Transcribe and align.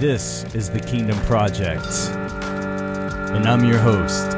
This 0.00 0.42
is 0.56 0.70
the 0.70 0.80
Kingdom 0.80 1.16
Project, 1.20 1.86
and 1.86 3.46
I'm 3.46 3.64
your 3.64 3.78
host, 3.78 4.36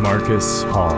Marcus 0.00 0.62
Hall. 0.62 0.96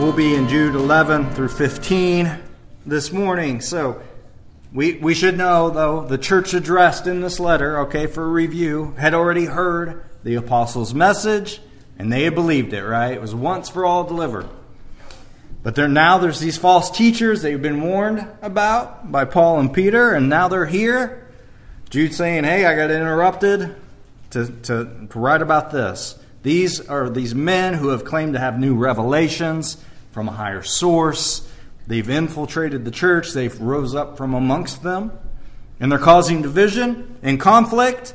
We'll 0.00 0.12
be 0.12 0.34
in 0.34 0.48
Jude 0.48 0.74
11 0.74 1.34
through 1.34 1.50
15 1.50 2.36
this 2.84 3.12
morning. 3.12 3.60
So 3.60 4.02
we, 4.72 4.94
we 4.94 5.14
should 5.14 5.38
know, 5.38 5.70
though, 5.70 6.04
the 6.04 6.18
church 6.18 6.52
addressed 6.52 7.06
in 7.06 7.20
this 7.20 7.38
letter, 7.38 7.78
okay, 7.82 8.08
for 8.08 8.28
review, 8.28 8.96
had 8.98 9.14
already 9.14 9.44
heard 9.44 10.04
the 10.24 10.34
apostles' 10.34 10.92
message, 10.92 11.60
and 11.98 12.12
they 12.12 12.24
had 12.24 12.34
believed 12.34 12.72
it, 12.72 12.84
right? 12.84 13.12
It 13.12 13.20
was 13.20 13.34
once 13.34 13.68
for 13.68 13.84
all 13.84 14.04
delivered. 14.04 14.48
But 15.62 15.74
there, 15.74 15.88
now 15.88 16.18
there's 16.18 16.38
these 16.38 16.56
false 16.56 16.90
teachers 16.90 17.42
they've 17.42 17.60
been 17.60 17.80
warned 17.80 18.26
about 18.40 19.10
by 19.10 19.24
Paul 19.24 19.58
and 19.58 19.72
Peter, 19.72 20.12
and 20.12 20.28
now 20.28 20.48
they're 20.48 20.66
here. 20.66 21.26
Jude 21.90 22.14
saying, 22.14 22.44
hey, 22.44 22.64
I 22.64 22.76
got 22.76 22.90
interrupted 22.90 23.74
to, 24.30 24.46
to, 24.46 25.08
to 25.10 25.18
write 25.18 25.42
about 25.42 25.70
this. 25.70 26.18
These 26.42 26.80
are 26.88 27.10
these 27.10 27.34
men 27.34 27.74
who 27.74 27.88
have 27.88 28.04
claimed 28.04 28.34
to 28.34 28.38
have 28.38 28.58
new 28.58 28.76
revelations 28.76 29.82
from 30.12 30.28
a 30.28 30.32
higher 30.32 30.62
source. 30.62 31.50
They've 31.86 32.08
infiltrated 32.08 32.84
the 32.84 32.90
church, 32.90 33.32
they've 33.32 33.60
rose 33.60 33.94
up 33.94 34.16
from 34.16 34.34
amongst 34.34 34.82
them, 34.82 35.12
and 35.80 35.90
they're 35.90 35.98
causing 35.98 36.42
division 36.42 37.18
and 37.22 37.40
conflict 37.40 38.14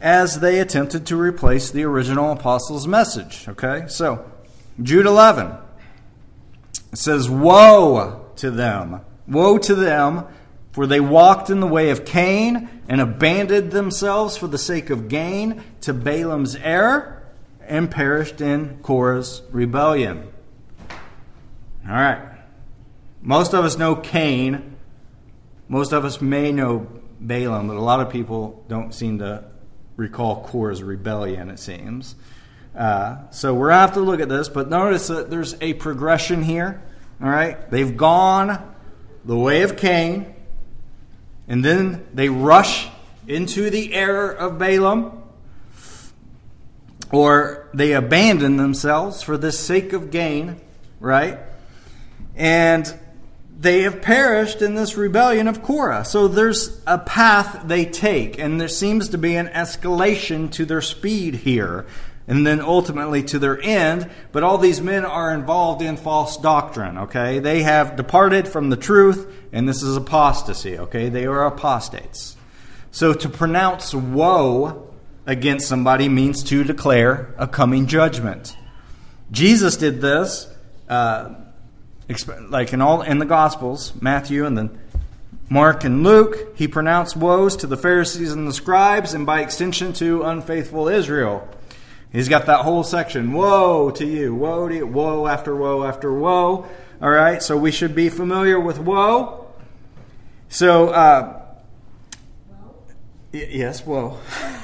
as 0.00 0.40
they 0.40 0.60
attempted 0.60 1.06
to 1.06 1.16
replace 1.16 1.70
the 1.70 1.84
original 1.84 2.32
apostles' 2.32 2.86
message. 2.86 3.46
Okay? 3.48 3.84
So, 3.88 4.30
Jude 4.82 5.06
11 5.06 5.56
it 6.92 6.98
says, 6.98 7.28
Woe 7.28 8.26
to 8.36 8.50
them! 8.50 9.00
Woe 9.26 9.58
to 9.58 9.74
them! 9.74 10.26
For 10.72 10.86
they 10.86 11.00
walked 11.00 11.50
in 11.50 11.60
the 11.60 11.66
way 11.66 11.90
of 11.90 12.04
Cain 12.04 12.68
and 12.88 13.00
abandoned 13.00 13.72
themselves 13.72 14.36
for 14.36 14.46
the 14.46 14.58
sake 14.58 14.90
of 14.90 15.08
gain 15.08 15.62
to 15.80 15.92
Balaam's 15.92 16.54
error 16.56 17.26
and 17.66 17.90
perished 17.90 18.40
in 18.40 18.78
Korah's 18.82 19.42
rebellion. 19.50 20.28
All 21.86 21.94
right. 21.94 22.22
Most 23.20 23.54
of 23.54 23.64
us 23.64 23.76
know 23.76 23.96
Cain. 23.96 24.76
Most 25.68 25.92
of 25.92 26.04
us 26.04 26.20
may 26.20 26.52
know 26.52 26.86
Balaam, 27.20 27.68
but 27.68 27.76
a 27.76 27.80
lot 27.80 28.00
of 28.00 28.10
people 28.10 28.64
don't 28.68 28.94
seem 28.94 29.18
to 29.18 29.44
recall 29.98 30.44
Korah's 30.44 30.82
rebellion, 30.82 31.50
it 31.50 31.58
seems. 31.58 32.14
Uh, 32.74 33.28
so 33.30 33.52
we're 33.52 33.68
going 33.68 33.76
to 33.76 33.80
have 33.80 33.94
to 33.94 34.00
look 34.00 34.20
at 34.20 34.28
this, 34.30 34.48
but 34.48 34.70
notice 34.70 35.08
that 35.08 35.28
there's 35.28 35.56
a 35.60 35.74
progression 35.74 36.42
here. 36.42 36.80
All 37.20 37.28
right? 37.28 37.70
They've 37.70 37.94
gone 37.94 38.74
the 39.24 39.36
way 39.36 39.62
of 39.62 39.76
Cain, 39.76 40.34
and 41.48 41.64
then 41.64 42.06
they 42.14 42.28
rush 42.28 42.88
into 43.26 43.68
the 43.68 43.92
error 43.92 44.30
of 44.30 44.58
Balaam 44.58 45.22
or 47.10 47.68
they 47.72 47.92
abandon 47.92 48.56
themselves 48.56 49.22
for 49.22 49.36
the 49.36 49.50
sake 49.50 49.92
of 49.92 50.10
gain, 50.10 50.60
right? 51.00 51.38
And 52.36 52.98
they 53.58 53.82
have 53.82 54.00
perished 54.00 54.62
in 54.62 54.76
this 54.76 54.96
rebellion 54.96 55.48
of 55.48 55.62
Korah. 55.64 56.04
So 56.04 56.28
there's 56.28 56.80
a 56.86 56.96
path 56.96 57.62
they 57.66 57.84
take, 57.84 58.38
and 58.38 58.60
there 58.60 58.68
seems 58.68 59.08
to 59.08 59.18
be 59.18 59.34
an 59.34 59.48
escalation 59.48 60.50
to 60.52 60.64
their 60.64 60.80
speed 60.80 61.34
here, 61.34 61.84
and 62.28 62.46
then 62.46 62.60
ultimately 62.60 63.24
to 63.24 63.38
their 63.40 63.60
end. 63.60 64.08
But 64.30 64.44
all 64.44 64.58
these 64.58 64.80
men 64.80 65.04
are 65.04 65.34
involved 65.34 65.82
in 65.82 65.96
false 65.96 66.36
doctrine, 66.36 66.98
okay? 66.98 67.40
They 67.40 67.64
have 67.64 67.96
departed 67.96 68.46
from 68.46 68.70
the 68.70 68.76
truth, 68.76 69.26
and 69.52 69.68
this 69.68 69.82
is 69.82 69.96
apostasy, 69.96 70.78
okay? 70.78 71.08
They 71.08 71.26
are 71.26 71.44
apostates. 71.44 72.36
So 72.92 73.12
to 73.12 73.28
pronounce 73.28 73.92
woe 73.92 74.88
against 75.26 75.66
somebody 75.66 76.08
means 76.08 76.44
to 76.44 76.62
declare 76.62 77.34
a 77.36 77.48
coming 77.48 77.88
judgment. 77.88 78.56
Jesus 79.32 79.76
did 79.76 80.00
this, 80.00 80.46
uh, 80.88 81.34
like 82.48 82.72
in 82.72 82.80
all 82.80 83.02
in 83.02 83.18
the 83.18 83.26
Gospels, 83.26 83.92
Matthew 84.00 84.44
and 84.46 84.56
then 84.56 84.78
Mark 85.48 85.84
and 85.84 86.02
Luke. 86.02 86.56
He 86.56 86.68
pronounced 86.68 87.16
woes 87.16 87.56
to 87.56 87.66
the 87.66 87.76
Pharisees 87.76 88.32
and 88.32 88.46
the 88.46 88.52
scribes, 88.52 89.14
and 89.14 89.26
by 89.26 89.40
extension 89.40 89.92
to 89.94 90.22
unfaithful 90.22 90.88
Israel. 90.88 91.48
He's 92.10 92.28
got 92.28 92.46
that 92.46 92.60
whole 92.60 92.84
section. 92.84 93.32
Woe 93.32 93.90
to 93.90 94.06
you! 94.06 94.34
Woe 94.34 94.68
to 94.68 94.74
you! 94.74 94.86
Woe 94.86 95.26
after 95.26 95.54
woe 95.54 95.84
after 95.84 96.12
woe. 96.12 96.66
All 97.00 97.10
right, 97.10 97.42
so 97.42 97.56
we 97.56 97.70
should 97.70 97.94
be 97.94 98.08
familiar 98.08 98.58
with 98.58 98.78
woe. 98.78 99.46
So, 100.48 100.88
uh, 100.88 101.42
yes, 103.32 103.84
woe. 103.84 104.18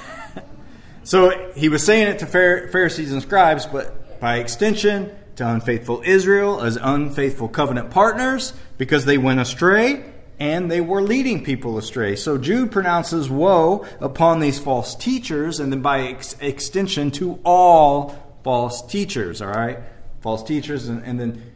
So 1.04 1.52
he 1.54 1.68
was 1.68 1.84
saying 1.84 2.08
it 2.08 2.20
to 2.20 2.26
Pharisees 2.26 3.12
and 3.12 3.20
scribes, 3.20 3.66
but 3.66 4.18
by 4.20 4.38
extension 4.38 5.14
to 5.36 5.48
unfaithful 5.48 6.02
Israel 6.04 6.60
as 6.60 6.76
unfaithful 6.76 7.48
covenant 7.48 7.90
partners 7.90 8.52
because 8.78 9.04
they 9.04 9.18
went 9.18 9.40
astray 9.40 10.04
and 10.38 10.70
they 10.70 10.80
were 10.80 11.02
leading 11.02 11.44
people 11.44 11.78
astray. 11.78 12.16
So 12.16 12.38
Jude 12.38 12.72
pronounces 12.72 13.30
woe 13.30 13.86
upon 14.00 14.40
these 14.40 14.58
false 14.58 14.94
teachers 14.94 15.60
and 15.60 15.72
then 15.72 15.80
by 15.80 16.08
ex- 16.08 16.36
extension 16.40 17.10
to 17.12 17.38
all 17.44 18.38
false 18.42 18.82
teachers, 18.86 19.40
all 19.40 19.48
right? 19.48 19.78
False 20.20 20.42
teachers 20.42 20.88
and, 20.88 21.04
and 21.04 21.20
then 21.20 21.52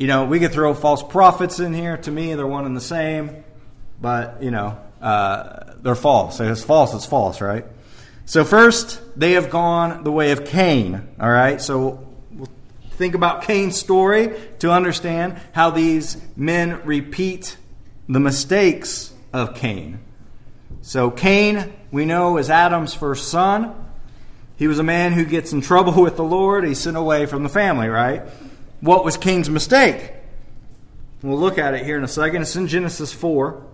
you 0.00 0.06
know, 0.06 0.24
we 0.24 0.40
could 0.40 0.52
throw 0.52 0.72
false 0.72 1.02
prophets 1.02 1.60
in 1.60 1.74
here. 1.74 1.98
To 1.98 2.10
me, 2.10 2.34
they're 2.34 2.46
one 2.46 2.64
and 2.64 2.74
the 2.74 2.80
same, 2.80 3.44
but 4.00 4.42
you 4.42 4.50
know, 4.50 4.80
uh, 5.02 5.74
they're 5.76 5.94
false. 5.94 6.40
It's 6.40 6.64
false, 6.64 6.94
it's 6.94 7.04
false, 7.04 7.42
right? 7.42 7.66
So, 8.24 8.44
first, 8.44 8.98
they 9.18 9.32
have 9.32 9.50
gone 9.50 10.02
the 10.02 10.10
way 10.10 10.30
of 10.30 10.46
Cain. 10.46 11.06
All 11.20 11.28
right? 11.28 11.60
So, 11.60 12.09
think 13.00 13.14
about 13.14 13.44
Cain's 13.44 13.78
story 13.78 14.38
to 14.58 14.70
understand 14.70 15.40
how 15.52 15.70
these 15.70 16.18
men 16.36 16.84
repeat 16.84 17.56
the 18.10 18.20
mistakes 18.20 19.14
of 19.32 19.54
Cain. 19.54 20.00
So, 20.82 21.10
Cain, 21.10 21.72
we 21.90 22.04
know, 22.04 22.36
is 22.36 22.50
Adam's 22.50 22.92
first 22.92 23.28
son. 23.28 23.74
He 24.58 24.68
was 24.68 24.78
a 24.78 24.82
man 24.82 25.12
who 25.12 25.24
gets 25.24 25.54
in 25.54 25.62
trouble 25.62 26.02
with 26.02 26.16
the 26.16 26.22
Lord. 26.22 26.62
He's 26.62 26.78
sent 26.78 26.98
away 26.98 27.24
from 27.24 27.42
the 27.42 27.48
family, 27.48 27.88
right? 27.88 28.20
What 28.82 29.02
was 29.02 29.16
Cain's 29.16 29.48
mistake? 29.48 30.12
We'll 31.22 31.38
look 31.38 31.56
at 31.56 31.72
it 31.72 31.82
here 31.86 31.96
in 31.96 32.04
a 32.04 32.08
second. 32.08 32.42
It's 32.42 32.54
in 32.54 32.66
Genesis 32.66 33.14
4. 33.14 33.64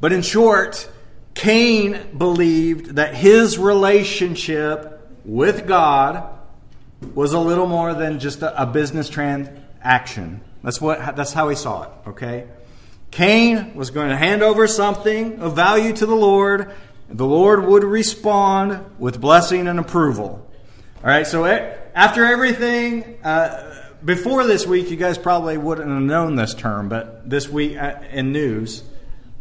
But 0.00 0.12
in 0.12 0.22
short, 0.22 0.90
Cain 1.34 2.18
believed 2.18 2.96
that 2.96 3.14
his 3.14 3.56
relationship 3.56 5.00
with 5.24 5.68
God 5.68 6.39
was 7.14 7.32
a 7.32 7.38
little 7.38 7.66
more 7.66 7.94
than 7.94 8.18
just 8.18 8.42
a, 8.42 8.62
a 8.62 8.66
business 8.66 9.08
transaction. 9.08 10.40
That's 10.62 10.80
what 10.80 11.16
that's 11.16 11.32
how 11.32 11.48
he 11.48 11.56
saw 11.56 11.84
it, 11.84 11.90
okay? 12.08 12.46
Cain 13.10 13.74
was 13.74 13.90
going 13.90 14.10
to 14.10 14.16
hand 14.16 14.42
over 14.42 14.66
something 14.66 15.40
of 15.40 15.56
value 15.56 15.92
to 15.94 16.06
the 16.06 16.14
Lord. 16.14 16.72
The 17.08 17.26
Lord 17.26 17.64
would 17.64 17.82
respond 17.82 18.84
with 18.98 19.20
blessing 19.20 19.66
and 19.66 19.80
approval. 19.80 20.46
All 21.02 21.10
right, 21.10 21.26
so 21.26 21.44
after 21.46 22.24
everything, 22.24 23.18
uh, 23.24 23.88
before 24.04 24.44
this 24.44 24.66
week, 24.66 24.90
you 24.90 24.96
guys 24.96 25.18
probably 25.18 25.58
wouldn't 25.58 25.88
have 25.88 26.02
known 26.02 26.36
this 26.36 26.54
term, 26.54 26.88
but 26.88 27.28
this 27.28 27.48
week 27.48 27.76
uh, 27.76 28.00
in 28.10 28.32
news, 28.32 28.82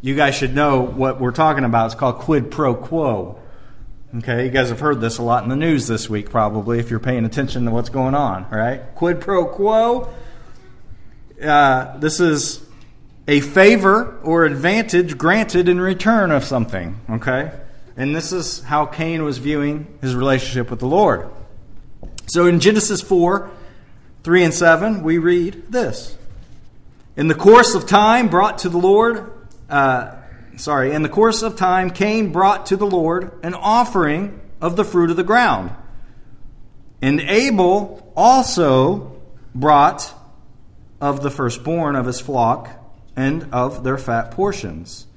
you 0.02 0.16
guys 0.16 0.36
should 0.36 0.56
know 0.56 0.82
what 0.82 1.20
we're 1.20 1.32
talking 1.32 1.64
about. 1.64 1.88
It's 1.88 1.96
called 1.96 2.20
quid 2.20 2.50
pro 2.50 2.74
quo. 2.74 3.40
Okay, 4.18 4.46
you 4.46 4.50
guys 4.50 4.70
have 4.70 4.80
heard 4.80 5.02
this 5.02 5.20
a 5.20 5.22
lot 5.22 5.44
in 5.44 5.50
the 5.50 5.56
news 5.56 5.86
this 5.86 6.10
week, 6.10 6.32
probably, 6.32 6.80
if 6.80 6.90
you're 6.90 7.00
paying 7.00 7.26
attention 7.26 7.66
to 7.66 7.72
what's 7.72 7.90
going 7.90 8.16
on, 8.16 8.50
right? 8.50 8.82
Quid 8.96 9.22
pro 9.22 9.46
quo. 9.46 10.12
Uh, 11.40 11.96
this 12.00 12.20
is 12.20 12.66
a 13.28 13.40
favor 13.40 14.20
or 14.24 14.46
advantage 14.46 15.16
granted 15.16 15.70
in 15.70 15.80
return 15.80 16.32
of 16.32 16.44
something, 16.44 17.00
okay? 17.08 17.52
And 17.98 18.16
this 18.16 18.32
is 18.32 18.64
how 18.64 18.88
Cain 18.88 19.24
was 19.24 19.38
viewing 19.38 19.86
his 20.02 20.16
relationship 20.16 20.72
with 20.72 20.80
the 20.80 20.88
Lord. 20.88 21.30
So 22.26 22.48
in 22.48 22.60
Genesis 22.60 23.02
4 23.02 23.52
3 24.24 24.44
and 24.44 24.54
7, 24.56 25.04
we 25.04 25.20
read 25.20 25.72
this 25.72 26.18
In 27.16 27.28
the 27.28 27.36
course 27.36 27.76
of 27.76 27.86
time 27.86 28.28
brought 28.28 28.58
to 28.60 28.70
the 28.70 28.80
Lord 28.80 29.32
uh, 29.70 30.16
sorry, 30.60 30.94
in 30.94 31.02
the 31.02 31.10
course 31.10 31.42
of 31.42 31.56
time, 31.56 31.90
Cain 31.90 32.32
brought 32.32 32.68
to 32.68 32.78
the 32.78 32.86
Lord 32.86 33.32
an 33.44 33.54
offering 33.54 34.40
of 34.62 34.76
the 34.76 34.84
fruit 34.84 35.10
of 35.10 35.18
the 35.18 35.24
ground. 35.24 35.72
And 37.02 37.20
Abel 37.22 38.12
also 38.16 39.22
brought 39.56 40.14
of 41.02 41.24
the 41.24 41.32
firstborn 41.32 41.96
of 41.96 42.06
his 42.06 42.20
flock 42.20 42.70
and 43.16 43.48
of 43.52 43.84
their 43.84 43.98
fat 43.98 44.32
portions. 44.32 45.08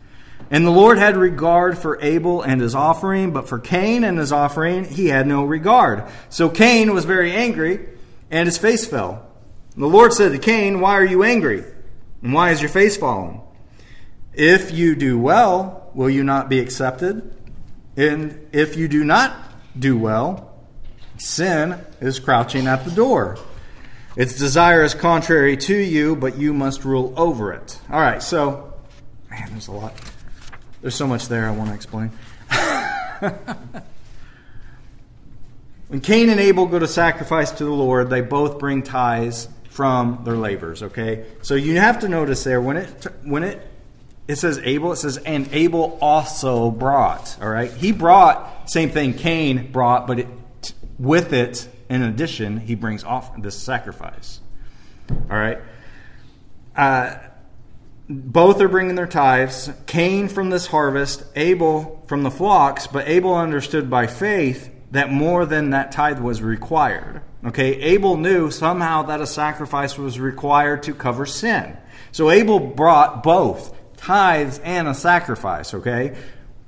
And 0.51 0.67
the 0.67 0.71
Lord 0.71 0.99
had 0.99 1.17
regard 1.17 1.79
for 1.79 2.01
Abel 2.03 2.43
and 2.43 2.61
his 2.61 2.75
offering, 2.75 3.33
but 3.33 3.49
for 3.49 3.59
Cain 3.59 4.05
and 4.05 4.19
his 4.19 4.33
offering 4.33 4.85
he 4.85 5.07
had 5.07 5.27
no 5.27 5.45
regard. 5.45 6.05
So 6.29 6.49
Cain 6.49 6.93
was 6.93 7.05
very 7.05 7.33
angry, 7.33 7.89
and 8.31 8.47
his 8.47 8.59
face 8.59 8.87
fell. 8.87 9.27
And 9.75 9.83
the 9.83 9.89
Lord 9.89 10.13
said 10.13 10.33
to 10.33 10.39
Cain, 10.39 10.81
Why 10.81 10.95
are 10.95 11.05
you 11.05 11.23
angry? 11.23 11.65
And 12.23 12.33
why 12.33 12.51
is 12.51 12.61
your 12.61 12.69
face 12.69 12.97
fallen? 12.97 13.41
If 14.35 14.73
you 14.73 14.95
do 14.95 15.19
well, 15.19 15.91
will 15.95 16.11
you 16.11 16.25
not 16.25 16.49
be 16.49 16.59
accepted? 16.59 17.35
And 17.97 18.49
if 18.53 18.77
you 18.77 18.89
do 18.89 19.05
not 19.05 19.37
do 19.79 19.99
well, 19.99 20.55
sin 21.19 21.79
is 22.01 22.19
crouching 22.19 22.67
at 22.67 22.85
the 22.85 22.91
door. 22.91 23.39
Its 24.17 24.37
desire 24.37 24.83
is 24.83 24.95
contrary 24.95 25.57
to 25.57 25.77
you, 25.77 26.17
but 26.17 26.37
you 26.39 26.53
must 26.53 26.85
rule 26.85 27.15
over 27.17 27.53
it. 27.53 27.79
All 27.91 28.01
right, 28.01 28.23
so, 28.23 28.75
man, 29.31 29.49
there's 29.51 29.69
a 29.69 29.73
lot. 29.73 29.95
There's 30.81 30.95
so 30.95 31.07
much 31.07 31.29
there 31.29 31.47
I 31.47 31.51
want 31.53 31.69
to 31.71 31.75
explain. 31.75 32.11
when 35.89 36.01
Cain 36.01 36.29
and 36.29 36.41
Abel 36.41 36.67
go 36.67 36.79
to 36.79 36.89
sacrifice 36.89 37.53
to 37.53 37.65
the 37.65 37.71
Lord, 37.71 38.11
they 38.11 38.21
both 38.21 38.59
bring 38.59 38.83
tithes 38.83 39.49
from 39.71 40.23
their 40.25 40.37
labors, 40.37 40.83
okay? 40.83 41.25
So 41.41 41.55
you 41.55 41.79
have 41.79 42.01
to 42.01 42.09
notice 42.09 42.45
there 42.45 42.61
when 42.61 42.77
it 42.77 43.07
when 43.23 43.43
it 43.43 43.67
it 44.29 44.37
says 44.37 44.61
Abel, 44.63 44.93
it 44.93 44.97
says 44.97 45.17
and 45.19 45.49
Abel 45.53 45.99
also 46.01 46.71
brought, 46.71 47.37
all 47.41 47.49
right? 47.49 47.73
He 47.73 47.93
brought 47.93 48.71
same 48.71 48.91
thing 48.91 49.15
Cain 49.15 49.73
brought, 49.73 50.07
but 50.07 50.21
it, 50.21 50.29
with 50.99 51.33
it 51.33 51.69
in 51.89 52.03
addition, 52.03 52.59
he 52.59 52.75
brings 52.75 53.05
off 53.05 53.41
this 53.43 53.59
sacrifice. 53.59 54.41
All 55.11 55.37
right? 55.37 55.59
Uh, 56.75 57.17
both 58.09 58.61
are 58.61 58.69
bringing 58.69 58.95
their 58.95 59.07
tithes. 59.07 59.71
Cain 59.87 60.29
from 60.29 60.51
this 60.51 60.69
harvest, 60.69 61.25
Abel 61.37 62.03
from 62.07 62.23
the 62.23 62.31
flocks, 62.31 62.87
but 62.87 63.09
Abel 63.09 63.35
understood 63.35 63.91
by 63.91 64.07
faith 64.07 64.71
that 64.91 65.11
more 65.11 65.45
than 65.45 65.71
that 65.71 65.93
tithe 65.93 66.21
was 66.21 66.43
required. 66.43 67.23
Okay, 67.45 67.75
Abel 67.81 68.17
knew 68.17 68.51
somehow 68.51 69.03
that 69.03 69.21
a 69.21 69.27
sacrifice 69.27 69.99
was 69.99 70.21
required 70.21 70.83
to 70.85 70.95
cover 70.95 71.27
sin. 71.27 71.77
So 72.13 72.31
Abel 72.31 72.61
brought 72.61 73.23
both 73.23 73.72
tithes 74.03 74.59
and 74.65 74.89
a 74.89 74.95
sacrifice, 74.95 75.75
okay? 75.75 76.17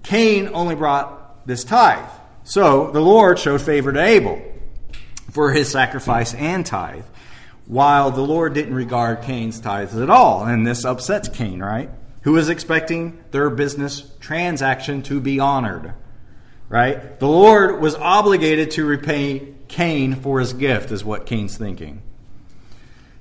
Cain 0.02 0.50
only 0.52 0.74
brought 0.74 1.46
this 1.46 1.64
tithe. 1.64 2.08
So 2.44 2.90
the 2.90 3.00
Lord 3.00 3.38
showed 3.38 3.60
favor 3.60 3.92
to 3.92 4.02
Abel 4.02 4.40
for 5.30 5.52
his 5.52 5.68
sacrifice 5.68 6.32
and 6.34 6.64
tithe 6.64 7.04
while 7.66 8.10
the 8.10 8.20
Lord 8.20 8.54
didn't 8.54 8.74
regard 8.74 9.22
Cain's 9.22 9.58
tithes 9.58 9.96
at 9.96 10.10
all. 10.10 10.44
And 10.44 10.66
this 10.66 10.84
upsets 10.84 11.28
Cain, 11.28 11.60
right? 11.60 11.90
Who 12.22 12.36
is 12.36 12.48
expecting 12.48 13.22
their 13.30 13.50
business 13.50 14.12
transaction 14.20 15.02
to 15.04 15.20
be 15.20 15.40
honored, 15.40 15.94
right? 16.68 17.18
The 17.18 17.28
Lord 17.28 17.80
was 17.80 17.94
obligated 17.94 18.72
to 18.72 18.84
repay 18.84 19.54
Cain 19.68 20.14
for 20.14 20.40
his 20.40 20.52
gift, 20.52 20.92
is 20.92 21.04
what 21.04 21.26
Cain's 21.26 21.56
thinking. 21.56 22.02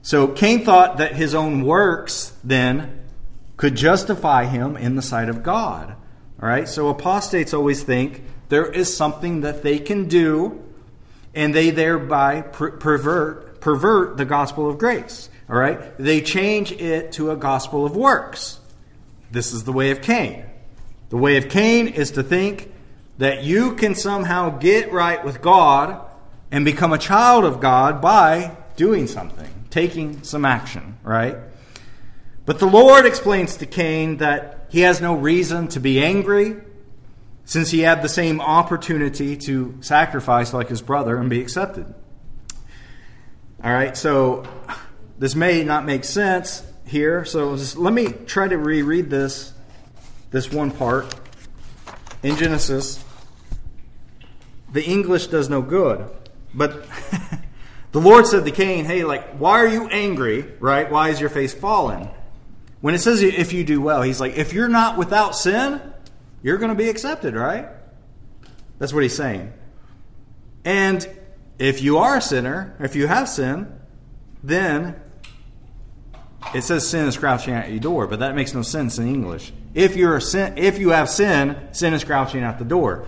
So 0.01 0.27
Cain 0.27 0.65
thought 0.65 0.97
that 0.97 1.15
his 1.15 1.33
own 1.33 1.63
works 1.63 2.33
then 2.43 3.02
could 3.63 3.75
justify 3.75 4.43
him 4.43 4.75
in 4.75 4.97
the 4.97 5.01
sight 5.01 5.29
of 5.29 5.41
God. 5.41 5.95
All 6.41 6.49
right? 6.49 6.67
So 6.67 6.89
apostates 6.89 7.53
always 7.53 7.81
think 7.81 8.21
there 8.49 8.69
is 8.69 8.93
something 8.93 9.39
that 9.39 9.63
they 9.63 9.79
can 9.79 10.09
do 10.09 10.61
and 11.33 11.55
they 11.55 11.69
thereby 11.69 12.41
per- 12.41 12.71
pervert 12.71 13.61
pervert 13.61 14.17
the 14.17 14.25
gospel 14.25 14.69
of 14.69 14.77
grace. 14.77 15.29
All 15.49 15.55
right? 15.55 15.97
They 15.97 16.19
change 16.19 16.73
it 16.73 17.13
to 17.13 17.31
a 17.31 17.37
gospel 17.37 17.85
of 17.85 17.95
works. 17.95 18.59
This 19.31 19.53
is 19.53 19.63
the 19.63 19.71
way 19.71 19.91
of 19.91 20.01
Cain. 20.01 20.43
The 21.07 21.15
way 21.15 21.37
of 21.37 21.47
Cain 21.47 21.87
is 21.87 22.11
to 22.11 22.21
think 22.21 22.69
that 23.17 23.45
you 23.45 23.75
can 23.75 23.95
somehow 23.95 24.57
get 24.57 24.91
right 24.91 25.23
with 25.23 25.41
God 25.41 26.05
and 26.51 26.65
become 26.65 26.91
a 26.91 26.97
child 26.97 27.45
of 27.45 27.61
God 27.61 28.01
by 28.01 28.57
doing 28.75 29.07
something, 29.07 29.49
taking 29.69 30.21
some 30.23 30.43
action, 30.43 30.97
right? 31.01 31.37
But 32.45 32.59
the 32.59 32.65
Lord 32.65 33.05
explains 33.05 33.57
to 33.57 33.65
Cain 33.65 34.17
that 34.17 34.67
he 34.69 34.81
has 34.81 34.99
no 34.99 35.15
reason 35.15 35.69
to 35.69 35.79
be 35.79 36.03
angry 36.03 36.57
since 37.45 37.71
he 37.71 37.81
had 37.81 38.01
the 38.01 38.09
same 38.09 38.41
opportunity 38.41 39.37
to 39.37 39.77
sacrifice 39.81 40.53
like 40.53 40.67
his 40.67 40.81
brother 40.81 41.17
and 41.17 41.29
be 41.29 41.41
accepted. 41.41 41.93
All 43.63 43.71
right, 43.71 43.95
so 43.95 44.45
this 45.17 45.35
may 45.35 45.63
not 45.63 45.85
make 45.85 46.03
sense 46.03 46.63
here, 46.85 47.23
so 47.23 47.55
just, 47.55 47.77
let 47.77 47.93
me 47.93 48.07
try 48.07 48.47
to 48.47 48.57
reread 48.57 49.09
this 49.09 49.53
this 50.31 50.51
one 50.51 50.71
part 50.71 51.13
in 52.23 52.35
Genesis. 52.35 53.01
The 54.73 54.83
English 54.83 55.27
does 55.27 55.47
no 55.47 55.61
good, 55.61 56.09
but 56.53 56.85
the 57.91 58.01
Lord 58.01 58.25
said 58.25 58.43
to 58.43 58.51
Cain, 58.51 58.85
"Hey, 58.85 59.03
like, 59.03 59.37
why 59.37 59.59
are 59.59 59.67
you 59.67 59.87
angry? 59.87 60.51
Right? 60.59 60.91
Why 60.91 61.09
is 61.09 61.21
your 61.21 61.29
face 61.29 61.53
fallen?" 61.53 62.09
When 62.83 62.93
it 62.93 62.99
says 62.99 63.21
if 63.21 63.53
you 63.53 63.63
do 63.63 63.79
well, 63.79 64.01
he's 64.01 64.19
like, 64.19 64.35
if 64.35 64.51
you're 64.51 64.67
not 64.67 64.97
without 64.97 65.37
sin, 65.37 65.79
you're 66.41 66.57
going 66.57 66.67
to 66.67 66.75
be 66.75 66.89
accepted, 66.89 67.33
right? 67.33 67.69
That's 68.77 68.91
what 68.91 69.03
he's 69.03 69.15
saying. 69.15 69.53
And 70.65 71.07
if 71.57 71.81
you 71.81 71.99
are 71.99 72.17
a 72.17 72.21
sinner, 72.21 72.75
if 72.81 72.97
you 72.97 73.07
have 73.07 73.29
sin, 73.29 73.73
then 74.43 74.99
it 76.53 76.63
says 76.65 76.85
sin 76.85 77.07
is 77.07 77.15
crouching 77.15 77.53
at 77.53 77.69
your 77.69 77.79
door, 77.79 78.05
but 78.05 78.19
that 78.19 78.35
makes 78.35 78.53
no 78.53 78.63
sense 78.63 78.97
in 78.97 79.07
English. 79.07 79.53
If 79.73 79.95
you're 79.95 80.17
a 80.17 80.21
sin, 80.21 80.57
if 80.57 80.77
you 80.77 80.89
have 80.89 81.09
sin, 81.09 81.55
sin 81.71 81.93
is 81.93 82.03
crouching 82.03 82.43
at 82.43 82.59
the 82.59 82.65
door. 82.65 83.05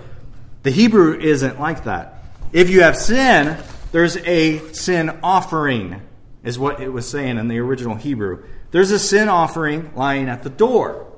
The 0.64 0.72
Hebrew 0.72 1.20
isn't 1.20 1.60
like 1.60 1.84
that. 1.84 2.24
If 2.54 2.70
you 2.70 2.84
have 2.84 2.96
sin, 2.96 3.58
there's 3.92 4.16
a 4.16 4.60
sin 4.72 5.20
offering, 5.22 6.02
is 6.46 6.58
what 6.58 6.80
it 6.80 6.90
was 6.90 7.10
saying 7.10 7.38
in 7.38 7.48
the 7.48 7.60
original 7.60 7.96
Hebrew. 7.96 8.44
There's 8.72 8.92
a 8.92 9.00
sin 9.00 9.28
offering 9.28 9.94
lying 9.96 10.30
at 10.30 10.44
the 10.44 10.50
door. 10.50 11.12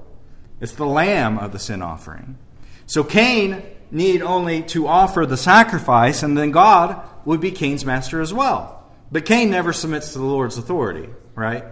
It's 0.59 0.71
the 0.71 0.85
lamb 0.85 1.37
of 1.37 1.51
the 1.51 1.59
sin 1.59 1.81
offering. 1.81 2.37
So 2.85 3.03
Cain 3.03 3.61
need 3.91 4.21
only 4.21 4.63
to 4.63 4.87
offer 4.87 5.25
the 5.25 5.37
sacrifice, 5.37 6.23
and 6.23 6.37
then 6.37 6.51
God 6.51 7.01
would 7.25 7.41
be 7.41 7.51
Cain's 7.51 7.85
master 7.85 8.21
as 8.21 8.33
well. 8.33 8.89
But 9.11 9.25
Cain 9.25 9.49
never 9.49 9.73
submits 9.73 10.13
to 10.13 10.19
the 10.19 10.25
Lord's 10.25 10.57
authority, 10.57 11.09
right? 11.35 11.65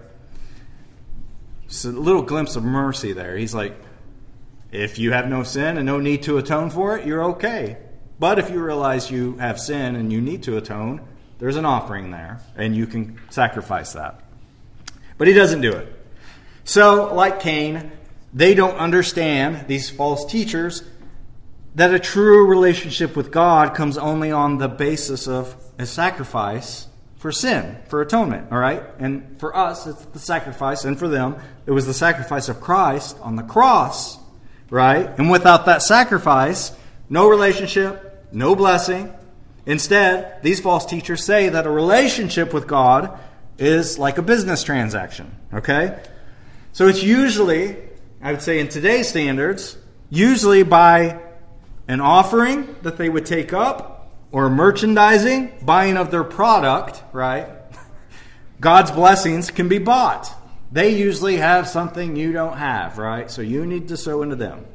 It's 1.65 1.85
a 1.85 1.91
little 1.91 2.21
glimpse 2.21 2.55
of 2.55 2.63
mercy 2.63 3.13
there. 3.13 3.37
He's 3.37 3.55
like, 3.55 3.75
if 4.71 4.99
you 4.99 5.13
have 5.13 5.29
no 5.29 5.43
sin 5.43 5.77
and 5.77 5.85
no 5.85 5.99
need 5.99 6.23
to 6.23 6.37
atone 6.37 6.69
for 6.69 6.97
it, 6.97 7.07
you're 7.07 7.23
okay. 7.31 7.77
But 8.19 8.39
if 8.39 8.49
you 8.49 8.63
realize 8.63 9.09
you 9.09 9.37
have 9.37 9.59
sin 9.59 9.95
and 9.95 10.11
you 10.11 10.21
need 10.21 10.43
to 10.43 10.57
atone, 10.57 11.01
there's 11.39 11.57
an 11.57 11.65
offering 11.65 12.11
there, 12.11 12.39
and 12.55 12.75
you 12.75 12.87
can 12.87 13.19
sacrifice 13.29 13.93
that. 13.93 14.21
But 15.17 15.27
he 15.27 15.33
doesn't 15.33 15.61
do 15.61 15.71
it. 15.71 15.91
So, 16.63 17.13
like 17.13 17.39
Cain, 17.39 17.91
they 18.33 18.53
don't 18.53 18.75
understand, 18.77 19.67
these 19.67 19.89
false 19.89 20.25
teachers, 20.25 20.83
that 21.75 21.93
a 21.93 21.99
true 21.99 22.45
relationship 22.47 23.15
with 23.15 23.31
God 23.31 23.75
comes 23.75 23.97
only 23.97 24.31
on 24.31 24.57
the 24.57 24.67
basis 24.67 25.27
of 25.27 25.55
a 25.77 25.85
sacrifice 25.85 26.87
for 27.17 27.31
sin, 27.31 27.77
for 27.87 28.01
atonement, 28.01 28.51
all 28.51 28.57
right? 28.57 28.83
And 28.99 29.39
for 29.39 29.55
us, 29.55 29.87
it's 29.87 30.05
the 30.05 30.19
sacrifice, 30.19 30.85
and 30.85 30.97
for 30.97 31.07
them, 31.07 31.37
it 31.65 31.71
was 31.71 31.85
the 31.85 31.93
sacrifice 31.93 32.49
of 32.49 32.61
Christ 32.61 33.17
on 33.21 33.35
the 33.35 33.43
cross, 33.43 34.17
right? 34.69 35.09
And 35.17 35.29
without 35.29 35.65
that 35.65 35.81
sacrifice, 35.81 36.71
no 37.09 37.27
relationship, 37.27 38.27
no 38.31 38.55
blessing. 38.55 39.13
Instead, 39.65 40.41
these 40.43 40.59
false 40.59 40.85
teachers 40.85 41.23
say 41.23 41.49
that 41.49 41.65
a 41.65 41.69
relationship 41.69 42.53
with 42.53 42.67
God 42.67 43.19
is 43.57 43.97
like 43.97 44.17
a 44.17 44.21
business 44.21 44.63
transaction, 44.63 45.35
okay? 45.53 46.01
So 46.73 46.87
it's 46.87 47.03
usually, 47.03 47.77
I 48.21 48.31
would 48.31 48.41
say 48.41 48.59
in 48.59 48.67
today's 48.67 49.07
standards, 49.07 49.77
usually 50.09 50.63
by 50.63 51.19
an 51.87 52.01
offering 52.01 52.75
that 52.83 52.97
they 52.97 53.09
would 53.09 53.25
take 53.25 53.53
up, 53.53 53.91
or 54.31 54.49
merchandising, 54.49 55.59
buying 55.61 55.95
of 55.95 56.11
their 56.11 56.23
product, 56.23 57.01
right? 57.13 57.47
God's 58.59 58.91
blessings 58.91 59.49
can 59.49 59.69
be 59.69 59.77
bought. 59.77 60.29
They 60.71 60.89
usually 60.97 61.37
have 61.37 61.69
something 61.69 62.17
you 62.17 62.33
don't 62.33 62.57
have, 62.57 62.97
right? 62.97 63.31
So 63.31 63.41
you 63.41 63.65
need 63.65 63.87
to 63.87 63.97
sow 63.97 64.23
into 64.23 64.35
them. 64.35 64.65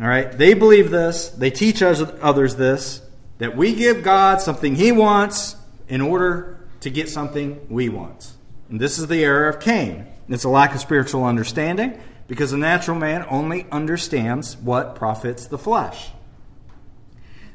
All 0.00 0.06
right? 0.06 0.30
They 0.30 0.54
believe 0.54 0.90
this. 0.90 1.28
They 1.30 1.50
teach 1.50 1.82
others 1.82 2.56
this 2.56 3.02
that 3.38 3.56
we 3.56 3.74
give 3.74 4.02
God 4.02 4.40
something 4.40 4.74
He 4.74 4.92
wants 4.92 5.56
in 5.88 6.00
order 6.00 6.58
to 6.80 6.90
get 6.90 7.08
something 7.08 7.66
we 7.68 7.88
want. 7.88 8.32
And 8.70 8.80
this 8.80 8.98
is 8.98 9.06
the 9.06 9.22
error 9.24 9.48
of 9.48 9.60
Cain. 9.60 10.06
It's 10.28 10.44
a 10.44 10.48
lack 10.48 10.74
of 10.74 10.80
spiritual 10.80 11.24
understanding 11.24 12.00
because 12.28 12.50
the 12.50 12.56
natural 12.56 12.96
man 12.98 13.24
only 13.30 13.66
understands 13.70 14.56
what 14.56 14.96
profits 14.96 15.46
the 15.46 15.58
flesh. 15.58 16.10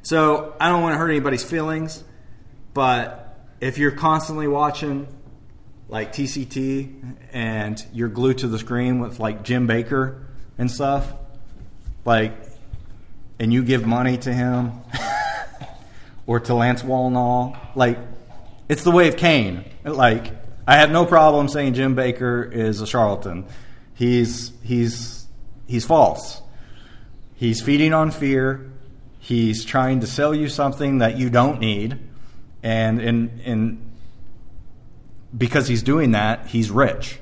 So 0.03 0.55
I 0.59 0.69
don't 0.69 0.81
want 0.81 0.93
to 0.93 0.97
hurt 0.97 1.09
anybody's 1.09 1.43
feelings, 1.43 2.03
but 2.73 3.39
if 3.59 3.77
you're 3.77 3.91
constantly 3.91 4.47
watching 4.47 5.07
like 5.89 6.13
TCT 6.13 7.17
and 7.33 7.85
you're 7.93 8.09
glued 8.09 8.39
to 8.39 8.47
the 8.47 8.57
screen 8.57 8.99
with 8.99 9.19
like 9.19 9.43
Jim 9.43 9.67
Bakker 9.67 10.25
and 10.57 10.71
stuff, 10.71 11.13
like, 12.05 12.33
and 13.39 13.53
you 13.53 13.63
give 13.63 13.85
money 13.85 14.17
to 14.17 14.33
him 14.33 14.71
or 16.25 16.39
to 16.41 16.53
Lance 16.53 16.83
Wallnau, 16.83 17.57
like, 17.75 17.97
it's 18.69 18.83
the 18.83 18.91
way 18.91 19.07
of 19.07 19.17
Cain. 19.17 19.65
Like, 19.83 20.31
I 20.67 20.77
have 20.77 20.91
no 20.91 21.05
problem 21.05 21.47
saying 21.47 21.73
Jim 21.73 21.95
Bakker 21.95 22.51
is 22.51 22.81
a 22.81 22.87
charlatan. 22.87 23.45
He's 23.93 24.51
he's 24.63 25.27
he's 25.67 25.85
false. 25.85 26.41
He's 27.35 27.61
feeding 27.61 27.93
on 27.93 28.11
fear. 28.11 28.71
He's 29.19 29.65
trying 29.65 29.99
to 30.01 30.07
sell 30.07 30.33
you 30.33 30.47
something 30.47 30.99
that 30.99 31.17
you 31.17 31.29
don't 31.29 31.59
need, 31.59 31.99
and 32.63 33.01
in 33.01 33.41
in 33.43 33.91
because 35.37 35.67
he's 35.67 35.83
doing 35.83 36.11
that, 36.11 36.47
he's 36.47 36.71
rich. 36.71 37.19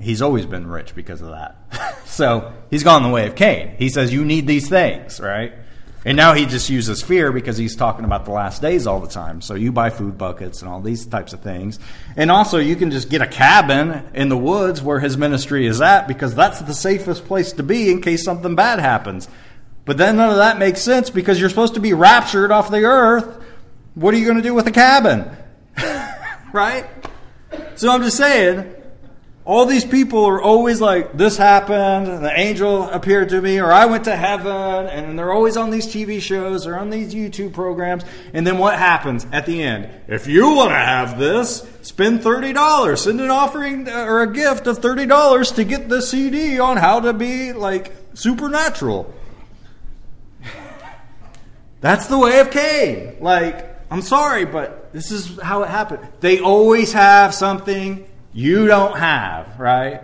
He's 0.00 0.22
always 0.22 0.46
been 0.46 0.66
rich 0.66 0.94
because 0.94 1.20
of 1.20 1.30
that. 1.30 2.02
so 2.06 2.52
he's 2.70 2.82
gone 2.82 3.02
the 3.02 3.08
way 3.08 3.26
of 3.26 3.36
Cain. 3.36 3.74
He 3.78 3.88
says 3.88 4.12
you 4.12 4.24
need 4.24 4.46
these 4.46 4.68
things, 4.68 5.20
right? 5.20 5.52
And 6.06 6.16
now 6.18 6.34
he 6.34 6.44
just 6.44 6.68
uses 6.68 7.02
fear 7.02 7.32
because 7.32 7.56
he's 7.56 7.74
talking 7.74 8.04
about 8.04 8.26
the 8.26 8.30
last 8.30 8.60
days 8.60 8.86
all 8.86 9.00
the 9.00 9.08
time. 9.08 9.40
So 9.40 9.54
you 9.54 9.72
buy 9.72 9.88
food 9.88 10.18
buckets 10.18 10.60
and 10.60 10.70
all 10.70 10.80
these 10.80 11.06
types 11.06 11.32
of 11.32 11.40
things. 11.40 11.78
And 12.14 12.30
also, 12.30 12.58
you 12.58 12.76
can 12.76 12.90
just 12.90 13.08
get 13.08 13.22
a 13.22 13.26
cabin 13.26 14.04
in 14.12 14.28
the 14.28 14.36
woods 14.36 14.82
where 14.82 15.00
his 15.00 15.16
ministry 15.16 15.66
is 15.66 15.80
at 15.80 16.06
because 16.06 16.34
that's 16.34 16.60
the 16.60 16.74
safest 16.74 17.24
place 17.24 17.52
to 17.52 17.62
be 17.62 17.90
in 17.90 18.02
case 18.02 18.22
something 18.22 18.54
bad 18.54 18.80
happens. 18.80 19.28
But 19.86 19.96
then 19.96 20.16
none 20.16 20.30
of 20.30 20.36
that 20.36 20.58
makes 20.58 20.82
sense 20.82 21.08
because 21.08 21.40
you're 21.40 21.48
supposed 21.48 21.74
to 21.74 21.80
be 21.80 21.94
raptured 21.94 22.50
off 22.50 22.70
the 22.70 22.84
earth. 22.84 23.42
What 23.94 24.12
are 24.12 24.18
you 24.18 24.24
going 24.24 24.36
to 24.36 24.42
do 24.42 24.52
with 24.52 24.66
a 24.66 24.72
cabin? 24.72 25.30
right? 26.52 26.86
So 27.76 27.90
I'm 27.90 28.02
just 28.02 28.16
saying, 28.18 28.74
all 29.46 29.66
these 29.66 29.84
people 29.84 30.24
are 30.24 30.40
always 30.40 30.80
like, 30.80 31.18
this 31.18 31.36
happened, 31.36 32.08
and 32.08 32.24
the 32.24 32.32
angel 32.32 32.84
appeared 32.84 33.28
to 33.28 33.42
me, 33.42 33.60
or 33.60 33.70
I 33.70 33.84
went 33.84 34.04
to 34.04 34.16
heaven, 34.16 34.86
and 34.86 35.18
they're 35.18 35.32
always 35.32 35.58
on 35.58 35.68
these 35.68 35.86
TV 35.86 36.18
shows 36.20 36.66
or 36.66 36.78
on 36.78 36.88
these 36.88 37.14
YouTube 37.14 37.52
programs. 37.52 38.04
And 38.32 38.46
then 38.46 38.56
what 38.56 38.78
happens 38.78 39.26
at 39.32 39.44
the 39.44 39.62
end? 39.62 39.90
If 40.08 40.26
you 40.26 40.54
want 40.54 40.70
to 40.70 40.76
have 40.76 41.18
this, 41.18 41.68
spend 41.82 42.20
$30. 42.20 42.96
Send 42.96 43.20
an 43.20 43.30
offering 43.30 43.86
uh, 43.86 44.06
or 44.06 44.22
a 44.22 44.32
gift 44.32 44.66
of 44.66 44.78
$30 44.78 45.54
to 45.56 45.64
get 45.64 45.90
the 45.90 46.00
CD 46.00 46.58
on 46.58 46.78
how 46.78 47.00
to 47.00 47.12
be 47.12 47.52
like 47.52 47.92
supernatural. 48.14 49.12
That's 51.82 52.06
the 52.06 52.18
way 52.18 52.40
of 52.40 52.50
Cain. 52.50 53.18
Like, 53.20 53.90
I'm 53.90 54.00
sorry, 54.00 54.46
but 54.46 54.90
this 54.94 55.10
is 55.10 55.38
how 55.38 55.64
it 55.64 55.68
happened. 55.68 56.08
They 56.20 56.40
always 56.40 56.94
have 56.94 57.34
something 57.34 58.06
you 58.34 58.66
don't 58.66 58.98
have, 58.98 59.58
right? 59.58 60.02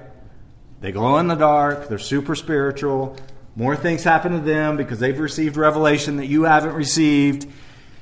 They 0.80 0.92
glow 0.92 1.18
in 1.18 1.26
the 1.26 1.34
dark, 1.34 1.88
they're 1.88 1.98
super 1.98 2.34
spiritual. 2.34 3.16
More 3.56 3.76
things 3.76 4.04
happen 4.04 4.32
to 4.32 4.38
them 4.38 4.78
because 4.78 4.98
they've 5.00 5.18
received 5.18 5.56
revelation 5.56 6.16
that 6.16 6.26
you 6.26 6.44
haven't 6.44 6.72
received. 6.72 7.46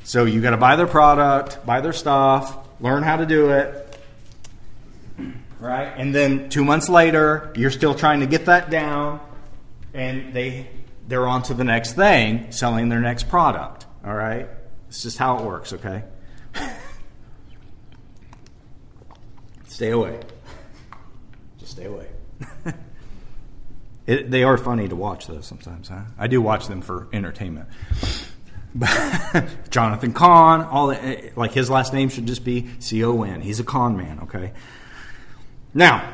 So 0.04 0.26
you 0.26 0.40
got 0.40 0.50
to 0.50 0.56
buy 0.56 0.76
their 0.76 0.86
product, 0.86 1.66
buy 1.66 1.80
their 1.80 1.92
stuff, 1.92 2.56
learn 2.80 3.02
how 3.02 3.16
to 3.16 3.26
do 3.26 3.50
it. 3.50 4.00
Right? 5.58 5.92
And 5.96 6.14
then 6.14 6.50
2 6.50 6.64
months 6.64 6.88
later, 6.88 7.52
you're 7.56 7.72
still 7.72 7.94
trying 7.94 8.20
to 8.20 8.26
get 8.26 8.44
that 8.44 8.70
down 8.70 9.20
and 9.92 10.32
they 10.32 10.68
they're 11.08 11.26
on 11.26 11.42
to 11.44 11.54
the 11.54 11.64
next 11.64 11.94
thing, 11.94 12.52
selling 12.52 12.90
their 12.90 13.00
next 13.00 13.28
product. 13.28 13.86
All 14.04 14.14
right? 14.14 14.48
It's 14.88 15.02
just 15.02 15.18
how 15.18 15.38
it 15.38 15.44
works, 15.44 15.72
okay? 15.72 16.04
Stay 19.78 19.92
away. 19.92 20.18
Just 21.58 21.70
stay 21.70 21.84
away. 21.84 22.08
it, 24.08 24.28
they 24.28 24.42
are 24.42 24.58
funny 24.58 24.88
to 24.88 24.96
watch, 24.96 25.28
though, 25.28 25.40
sometimes. 25.40 25.86
Huh? 25.88 26.00
I 26.18 26.26
do 26.26 26.42
watch 26.42 26.66
them 26.66 26.80
for 26.80 27.06
entertainment. 27.12 27.68
Jonathan 29.70 30.12
Cahn, 30.12 30.62
all 30.62 30.88
that, 30.88 31.04
eh, 31.04 31.10
eh, 31.10 31.30
like 31.36 31.52
his 31.52 31.70
last 31.70 31.94
name 31.94 32.08
should 32.08 32.26
just 32.26 32.44
be 32.44 32.68
C 32.80 33.04
O 33.04 33.22
N. 33.22 33.40
He's 33.40 33.60
a 33.60 33.64
con 33.64 33.96
man, 33.96 34.18
okay? 34.24 34.50
Now, 35.72 36.12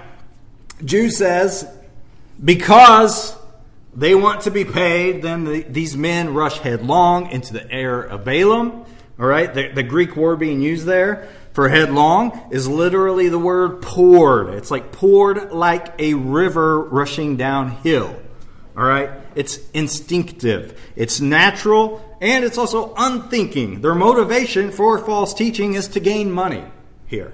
Jude 0.84 1.14
says, 1.14 1.66
because 2.44 3.34
they 3.96 4.14
want 4.14 4.42
to 4.42 4.50
be 4.50 4.66
paid, 4.66 5.22
then 5.22 5.44
the, 5.44 5.62
these 5.62 5.96
men 5.96 6.34
rush 6.34 6.58
headlong 6.58 7.30
into 7.30 7.54
the 7.54 7.72
air 7.72 7.98
of 8.02 8.26
Balaam. 8.26 8.84
All 9.18 9.24
right, 9.24 9.54
the, 9.54 9.68
the 9.68 9.82
Greek 9.82 10.16
word 10.16 10.38
being 10.38 10.60
used 10.60 10.84
there 10.84 11.30
for 11.54 11.68
headlong 11.68 12.48
is 12.50 12.68
literally 12.68 13.28
the 13.28 13.38
word 13.38 13.80
poured. 13.80 14.50
It's 14.54 14.72
like 14.72 14.90
poured 14.90 15.52
like 15.52 15.94
a 16.00 16.14
river 16.14 16.82
rushing 16.82 17.36
downhill. 17.36 18.20
All 18.76 18.84
right? 18.84 19.10
It's 19.36 19.58
instinctive, 19.70 20.78
it's 20.96 21.20
natural, 21.20 22.04
and 22.20 22.44
it's 22.44 22.58
also 22.58 22.92
unthinking. 22.96 23.80
Their 23.80 23.94
motivation 23.94 24.72
for 24.72 24.98
false 24.98 25.32
teaching 25.32 25.74
is 25.74 25.88
to 25.88 26.00
gain 26.00 26.30
money 26.30 26.64
here. 27.06 27.32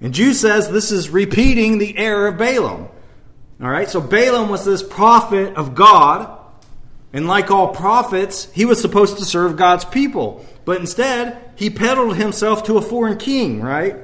And 0.00 0.12
Jude 0.12 0.34
says 0.34 0.68
this 0.68 0.90
is 0.90 1.08
repeating 1.08 1.78
the 1.78 1.96
error 1.96 2.26
of 2.26 2.38
Balaam. 2.38 2.88
All 3.62 3.70
right? 3.70 3.88
So 3.88 4.00
Balaam 4.00 4.48
was 4.48 4.64
this 4.64 4.82
prophet 4.82 5.54
of 5.54 5.76
God 5.76 6.36
and 7.12 7.28
like 7.28 7.50
all 7.50 7.68
prophets, 7.68 8.50
he 8.52 8.64
was 8.64 8.80
supposed 8.80 9.18
to 9.18 9.24
serve 9.24 9.56
God's 9.56 9.84
people. 9.84 10.44
But 10.66 10.80
instead, 10.80 11.52
he 11.54 11.70
peddled 11.70 12.16
himself 12.16 12.64
to 12.64 12.76
a 12.76 12.82
foreign 12.82 13.16
king, 13.16 13.62
right? 13.62 13.96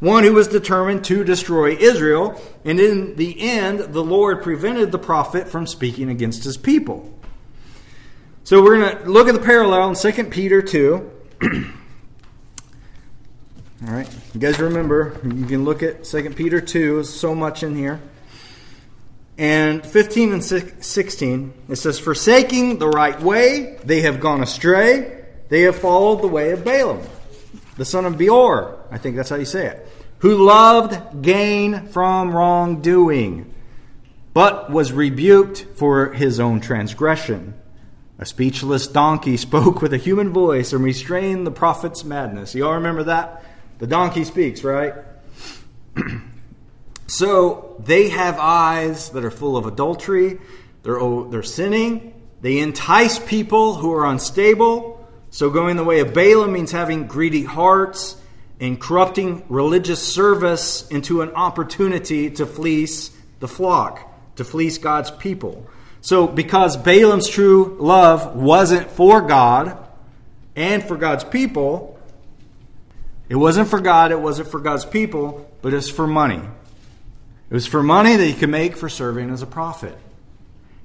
One 0.00 0.24
who 0.24 0.32
was 0.32 0.48
determined 0.48 1.04
to 1.04 1.22
destroy 1.22 1.76
Israel. 1.76 2.38
And 2.64 2.80
in 2.80 3.14
the 3.14 3.40
end, 3.40 3.78
the 3.78 4.02
Lord 4.02 4.42
prevented 4.42 4.90
the 4.90 4.98
prophet 4.98 5.48
from 5.48 5.68
speaking 5.68 6.10
against 6.10 6.42
his 6.42 6.56
people. 6.56 7.16
So 8.42 8.60
we're 8.60 8.78
going 8.80 8.98
to 8.98 9.08
look 9.08 9.28
at 9.28 9.34
the 9.34 9.40
parallel 9.40 9.90
in 9.90 9.94
2 9.94 10.24
Peter 10.24 10.60
2. 10.60 11.10
All 13.86 13.92
right. 13.94 14.08
You 14.34 14.40
guys 14.40 14.58
remember, 14.58 15.20
you 15.22 15.46
can 15.46 15.64
look 15.64 15.84
at 15.84 16.02
2 16.02 16.30
Peter 16.30 16.60
2. 16.60 16.94
There's 16.96 17.08
so 17.08 17.36
much 17.36 17.62
in 17.62 17.76
here. 17.76 18.00
And 19.38 19.86
15 19.86 20.32
and 20.32 20.44
16, 20.44 21.54
it 21.68 21.76
says, 21.76 22.00
Forsaking 22.00 22.78
the 22.78 22.88
right 22.88 23.18
way, 23.22 23.78
they 23.84 24.00
have 24.00 24.18
gone 24.18 24.42
astray. 24.42 25.19
They 25.50 25.62
have 25.62 25.76
followed 25.76 26.22
the 26.22 26.28
way 26.28 26.52
of 26.52 26.64
Balaam, 26.64 27.02
the 27.76 27.84
son 27.84 28.06
of 28.06 28.16
Beor. 28.16 28.78
I 28.90 28.96
think 28.96 29.16
that's 29.16 29.28
how 29.28 29.36
you 29.36 29.44
say 29.44 29.66
it. 29.66 29.86
Who 30.20 30.46
loved 30.46 31.22
gain 31.22 31.88
from 31.88 32.34
wrongdoing, 32.34 33.52
but 34.32 34.70
was 34.70 34.92
rebuked 34.92 35.66
for 35.74 36.14
his 36.14 36.40
own 36.40 36.60
transgression. 36.60 37.54
A 38.18 38.24
speechless 38.24 38.86
donkey 38.86 39.36
spoke 39.36 39.82
with 39.82 39.92
a 39.92 39.98
human 39.98 40.32
voice 40.32 40.72
and 40.72 40.82
restrained 40.82 41.46
the 41.46 41.50
prophet's 41.50 42.04
madness. 42.04 42.54
You 42.54 42.66
all 42.66 42.74
remember 42.74 43.04
that? 43.04 43.44
The 43.78 43.86
donkey 43.86 44.24
speaks, 44.24 44.64
right? 44.64 44.94
So 47.10 47.74
they 47.80 48.10
have 48.10 48.38
eyes 48.38 49.10
that 49.10 49.24
are 49.24 49.32
full 49.32 49.56
of 49.56 49.66
adultery. 49.66 50.38
They're, 50.84 51.00
they're 51.28 51.42
sinning. 51.42 52.14
They 52.40 52.60
entice 52.60 53.18
people 53.18 53.74
who 53.74 53.92
are 53.92 54.06
unstable. 54.06 54.89
So 55.30 55.50
going 55.50 55.76
the 55.76 55.84
way 55.84 56.00
of 56.00 56.12
Balaam 56.12 56.52
means 56.52 56.72
having 56.72 57.06
greedy 57.06 57.44
hearts 57.44 58.16
and 58.58 58.80
corrupting 58.80 59.44
religious 59.48 60.02
service 60.02 60.86
into 60.88 61.22
an 61.22 61.30
opportunity 61.30 62.30
to 62.30 62.46
fleece 62.46 63.10
the 63.38 63.48
flock, 63.48 64.12
to 64.36 64.44
fleece 64.44 64.78
God's 64.78 65.10
people. 65.10 65.66
So 66.00 66.26
because 66.26 66.76
Balaam's 66.76 67.28
true 67.28 67.76
love 67.78 68.36
wasn't 68.36 68.90
for 68.90 69.22
God 69.22 69.78
and 70.56 70.82
for 70.82 70.96
God's 70.96 71.24
people, 71.24 71.98
it 73.28 73.36
wasn't 73.36 73.68
for 73.68 73.80
God, 73.80 74.10
it 74.10 74.20
wasn't 74.20 74.48
for 74.48 74.58
God's 74.58 74.84
people, 74.84 75.48
but 75.62 75.72
it's 75.72 75.88
for 75.88 76.06
money. 76.06 76.40
It 77.50 77.54
was 77.54 77.66
for 77.66 77.82
money 77.82 78.16
that 78.16 78.24
he 78.24 78.34
could 78.34 78.50
make 78.50 78.76
for 78.76 78.88
serving 78.88 79.30
as 79.30 79.42
a 79.42 79.46
prophet. 79.46 79.96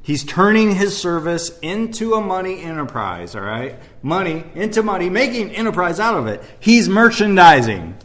He's 0.05 0.23
turning 0.23 0.75
his 0.75 0.95
service 0.95 1.57
into 1.63 2.13
a 2.13 2.21
money 2.21 2.61
enterprise, 2.61 3.35
all 3.35 3.41
right? 3.41 3.79
Money 4.03 4.43
into 4.53 4.83
money, 4.83 5.09
making 5.09 5.49
enterprise 5.49 5.99
out 5.99 6.15
of 6.15 6.27
it. 6.27 6.43
He's 6.59 6.87
merchandising. 6.87 7.95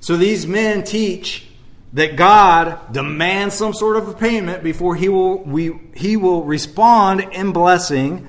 So 0.00 0.16
these 0.16 0.44
men 0.48 0.82
teach 0.82 1.46
that 1.92 2.16
God 2.16 2.92
demands 2.92 3.54
some 3.54 3.74
sort 3.74 3.96
of 3.96 4.08
a 4.08 4.12
payment 4.12 4.64
before 4.64 4.96
he 4.96 5.08
will 5.08 5.38
we 5.44 5.78
he 5.94 6.16
will 6.16 6.42
respond 6.42 7.20
in 7.20 7.52
blessing, 7.52 8.28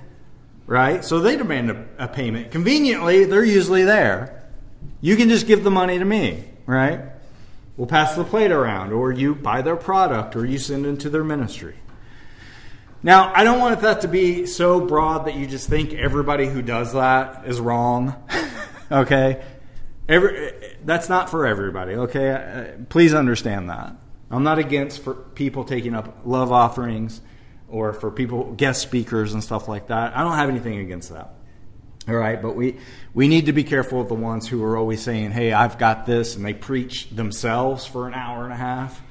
right? 0.68 1.04
So 1.04 1.22
they 1.22 1.38
demand 1.38 1.72
a, 1.72 1.86
a 1.98 2.08
payment. 2.08 2.52
Conveniently, 2.52 3.24
they're 3.24 3.44
usually 3.44 3.84
there. 3.84 4.48
You 5.02 5.16
can 5.16 5.28
just 5.28 5.48
give 5.48 5.64
the 5.64 5.72
money 5.72 5.98
to 5.98 6.06
me, 6.06 6.44
right? 6.68 7.02
We'll 7.78 7.88
pass 7.88 8.16
the 8.16 8.24
plate 8.24 8.52
around, 8.52 8.94
or 8.94 9.12
you 9.12 9.34
buy 9.34 9.64
their 9.64 9.76
product, 9.76 10.36
or 10.36 10.46
you 10.46 10.60
send 10.60 10.86
into 10.86 11.10
their 11.10 11.24
ministry. 11.24 11.78
Now, 13.04 13.32
I 13.34 13.44
don't 13.44 13.60
want 13.60 13.82
that 13.82 14.02
to 14.02 14.08
be 14.08 14.46
so 14.46 14.80
broad 14.80 15.26
that 15.26 15.36
you 15.36 15.48
just 15.48 15.68
think 15.68 15.94
everybody 15.94 16.48
who 16.48 16.62
does 16.62 16.94
that 16.94 17.48
is 17.48 17.60
wrong. 17.60 18.16
okay? 18.92 19.44
Every, 20.08 20.52
that's 20.84 21.10
not 21.10 21.30
for 21.30 21.48
everybody. 21.48 21.94
Okay, 21.94 22.32
uh, 22.32 22.84
please 22.90 23.14
understand 23.14 23.70
that. 23.70 23.96
I'm 24.30 24.44
not 24.44 24.60
against 24.60 25.02
for 25.02 25.14
people 25.14 25.64
taking 25.64 25.96
up 25.96 26.20
love 26.26 26.52
offerings 26.52 27.22
or 27.68 27.94
for 27.94 28.12
people 28.12 28.54
guest 28.54 28.82
speakers 28.82 29.34
and 29.34 29.44
stuff 29.44 29.68
like 29.68 29.88
that. 29.88 30.16
I 30.16 30.24
don't 30.24 30.34
have 30.34 30.50
anything 30.50 30.80
against 30.80 31.12
that. 31.12 31.34
All 32.08 32.16
right, 32.16 32.42
but 32.42 32.56
we 32.56 32.78
we 33.14 33.28
need 33.28 33.46
to 33.46 33.54
be 33.54 33.64
careful 33.64 34.02
of 34.02 34.08
the 34.08 34.16
ones 34.16 34.48
who 34.48 34.64
are 34.64 34.76
always 34.76 35.02
saying, 35.02 35.32
"Hey, 35.32 35.54
I've 35.54 35.78
got 35.78 36.06
this," 36.06 36.36
and 36.36 36.44
they 36.44 36.54
preach 36.54 37.10
themselves 37.10 37.86
for 37.86 38.08
an 38.08 38.16
hour 38.16 38.44
and 38.44 38.52
a 38.52 38.58
half, 38.58 39.02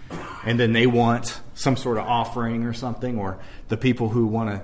and 0.44 0.58
then 0.58 0.72
they 0.72 0.86
want 0.86 1.40
some 1.54 1.76
sort 1.76 1.98
of 1.98 2.04
offering 2.04 2.64
or 2.64 2.72
something, 2.72 3.18
or 3.18 3.38
the 3.68 3.76
people 3.76 4.08
who 4.08 4.26
want 4.26 4.50
to 4.50 4.62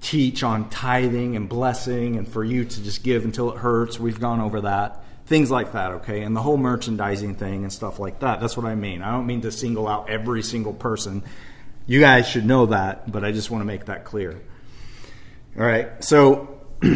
teach 0.00 0.42
on 0.42 0.68
tithing 0.68 1.36
and 1.36 1.48
blessing, 1.48 2.16
and 2.16 2.28
for 2.28 2.44
you 2.44 2.64
to 2.64 2.82
just 2.82 3.02
give 3.02 3.24
until 3.24 3.52
it 3.52 3.58
hurts. 3.58 3.98
We've 3.98 4.20
gone 4.20 4.40
over 4.40 4.62
that, 4.62 5.02
things 5.26 5.50
like 5.50 5.72
that, 5.72 5.92
okay, 5.92 6.22
and 6.22 6.36
the 6.36 6.42
whole 6.42 6.56
merchandising 6.56 7.36
thing 7.36 7.62
and 7.62 7.72
stuff 7.72 7.98
like 7.98 8.20
that. 8.20 8.40
That's 8.40 8.56
what 8.56 8.66
I 8.66 8.74
mean. 8.74 9.02
I 9.02 9.12
don't 9.12 9.26
mean 9.26 9.40
to 9.42 9.52
single 9.52 9.88
out 9.88 10.10
every 10.10 10.42
single 10.42 10.74
person. 10.74 11.22
You 11.86 12.00
guys 12.00 12.28
should 12.28 12.44
know 12.44 12.66
that, 12.66 13.10
but 13.10 13.24
I 13.24 13.32
just 13.32 13.50
want 13.50 13.62
to 13.62 13.66
make 13.66 13.86
that 13.86 14.04
clear. 14.04 14.40
All 15.56 15.64
right, 15.64 16.02
so 16.02 16.60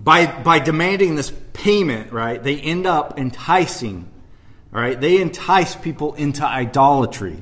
by 0.00 0.26
by 0.42 0.58
demanding 0.58 1.14
this 1.14 1.32
payment, 1.52 2.12
right, 2.12 2.42
they 2.42 2.60
end 2.60 2.86
up 2.86 3.18
enticing, 3.18 4.08
all 4.76 4.82
right, 4.82 5.00
they 5.00 5.22
entice 5.22 5.74
people 5.74 6.12
into 6.14 6.44
idolatry 6.44 7.38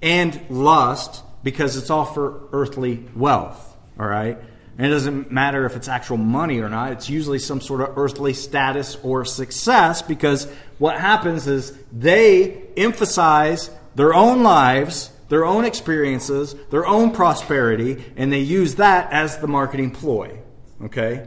and 0.00 0.40
lust 0.48 1.24
because 1.42 1.76
it's 1.76 1.90
all 1.90 2.04
for 2.04 2.48
earthly 2.52 3.04
wealth, 3.16 3.76
all 3.98 4.06
right? 4.06 4.38
And 4.78 4.86
it 4.86 4.90
doesn't 4.90 5.32
matter 5.32 5.66
if 5.66 5.74
it's 5.74 5.88
actual 5.88 6.16
money 6.16 6.60
or 6.60 6.68
not. 6.68 6.92
It's 6.92 7.10
usually 7.10 7.40
some 7.40 7.60
sort 7.60 7.80
of 7.80 7.98
earthly 7.98 8.34
status 8.34 8.96
or 9.02 9.24
success 9.24 10.00
because 10.00 10.46
what 10.78 10.98
happens 10.98 11.48
is 11.48 11.76
they 11.92 12.62
emphasize 12.76 13.68
their 13.96 14.14
own 14.14 14.42
lives 14.42 15.10
their 15.28 15.44
own 15.44 15.64
experiences, 15.64 16.54
their 16.70 16.86
own 16.86 17.10
prosperity, 17.10 18.04
and 18.16 18.32
they 18.32 18.40
use 18.40 18.76
that 18.76 19.12
as 19.12 19.38
the 19.38 19.48
marketing 19.48 19.90
ploy. 19.90 20.38
Okay? 20.82 21.26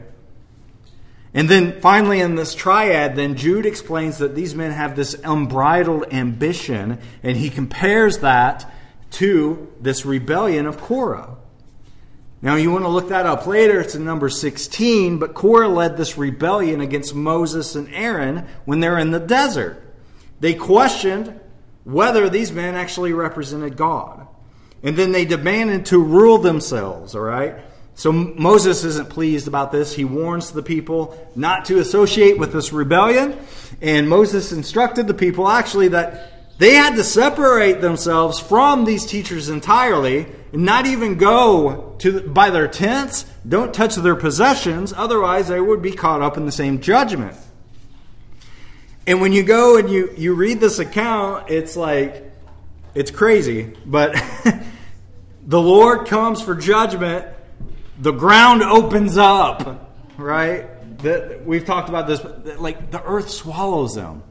And 1.34 1.48
then 1.48 1.80
finally, 1.80 2.20
in 2.20 2.36
this 2.36 2.54
triad, 2.54 3.16
then 3.16 3.36
Jude 3.36 3.66
explains 3.66 4.18
that 4.18 4.34
these 4.34 4.54
men 4.54 4.70
have 4.70 4.96
this 4.96 5.14
unbridled 5.22 6.12
ambition, 6.12 6.98
and 7.22 7.36
he 7.36 7.50
compares 7.50 8.18
that 8.18 8.72
to 9.12 9.72
this 9.80 10.06
rebellion 10.06 10.66
of 10.66 10.80
Korah. 10.80 11.36
Now, 12.40 12.54
you 12.54 12.70
want 12.70 12.84
to 12.84 12.88
look 12.88 13.08
that 13.08 13.26
up 13.26 13.46
later, 13.46 13.80
it's 13.80 13.94
in 13.94 14.04
number 14.04 14.28
16, 14.28 15.18
but 15.18 15.34
Korah 15.34 15.68
led 15.68 15.96
this 15.96 16.16
rebellion 16.16 16.80
against 16.80 17.14
Moses 17.14 17.74
and 17.74 17.92
Aaron 17.92 18.46
when 18.64 18.80
they're 18.80 18.98
in 18.98 19.10
the 19.10 19.18
desert. 19.18 19.82
They 20.40 20.54
questioned 20.54 21.38
whether 21.82 22.28
these 22.28 22.52
men 22.52 22.74
actually 22.74 23.12
represented 23.12 23.76
God. 23.76 24.26
And 24.82 24.96
then 24.96 25.10
they 25.10 25.24
demanded 25.24 25.86
to 25.86 26.00
rule 26.00 26.38
themselves, 26.38 27.16
all 27.16 27.22
right? 27.22 27.56
So 27.98 28.12
Moses 28.12 28.84
isn't 28.84 29.10
pleased 29.10 29.48
about 29.48 29.72
this. 29.72 29.92
He 29.92 30.04
warns 30.04 30.52
the 30.52 30.62
people 30.62 31.18
not 31.34 31.64
to 31.64 31.80
associate 31.80 32.38
with 32.38 32.52
this 32.52 32.72
rebellion. 32.72 33.36
And 33.82 34.08
Moses 34.08 34.52
instructed 34.52 35.08
the 35.08 35.14
people 35.14 35.48
actually 35.48 35.88
that 35.88 36.58
they 36.58 36.74
had 36.74 36.94
to 36.94 37.02
separate 37.02 37.80
themselves 37.80 38.38
from 38.38 38.84
these 38.84 39.04
teachers 39.04 39.48
entirely 39.48 40.28
and 40.52 40.64
not 40.64 40.86
even 40.86 41.18
go 41.18 41.96
to 41.98 42.20
by 42.20 42.50
their 42.50 42.68
tents, 42.68 43.24
don't 43.48 43.74
touch 43.74 43.96
their 43.96 44.14
possessions, 44.14 44.92
otherwise 44.96 45.48
they 45.48 45.60
would 45.60 45.82
be 45.82 45.90
caught 45.90 46.22
up 46.22 46.36
in 46.36 46.46
the 46.46 46.52
same 46.52 46.80
judgment. 46.80 47.36
And 49.08 49.20
when 49.20 49.32
you 49.32 49.42
go 49.42 49.76
and 49.76 49.90
you, 49.90 50.14
you 50.16 50.34
read 50.34 50.60
this 50.60 50.78
account, 50.78 51.50
it's 51.50 51.76
like, 51.76 52.30
it's 52.94 53.10
crazy. 53.10 53.72
But 53.84 54.14
the 55.44 55.60
Lord 55.60 56.06
comes 56.06 56.40
for 56.40 56.54
judgment, 56.54 57.26
the 57.98 58.12
ground 58.12 58.62
opens 58.62 59.16
up, 59.16 59.92
right? 60.16 60.66
That 60.98 61.44
we've 61.44 61.64
talked 61.64 61.88
about 61.88 62.06
this, 62.06 62.24
like 62.58 62.90
the 62.90 63.02
earth 63.02 63.30
swallows 63.30 63.94
them. 63.94 64.22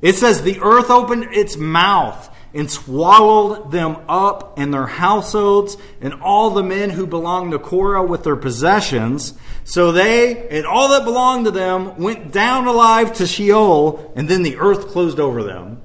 It 0.00 0.14
says 0.14 0.42
the 0.42 0.60
earth 0.60 0.90
opened 0.90 1.34
its 1.34 1.56
mouth 1.56 2.32
and 2.54 2.70
swallowed 2.70 3.70
them 3.70 3.96
up 4.08 4.58
and 4.58 4.72
their 4.72 4.86
households 4.86 5.76
and 6.00 6.14
all 6.22 6.50
the 6.50 6.62
men 6.62 6.90
who 6.90 7.06
belonged 7.06 7.52
to 7.52 7.58
Korah 7.58 8.04
with 8.04 8.24
their 8.24 8.36
possessions. 8.36 9.34
So 9.64 9.92
they 9.92 10.48
and 10.48 10.66
all 10.66 10.88
that 10.88 11.04
belonged 11.04 11.46
to 11.46 11.50
them 11.50 11.98
went 11.98 12.32
down 12.32 12.66
alive 12.66 13.14
to 13.14 13.26
Sheol, 13.26 14.12
and 14.16 14.28
then 14.28 14.42
the 14.42 14.56
earth 14.56 14.88
closed 14.88 15.20
over 15.20 15.42
them. 15.42 15.82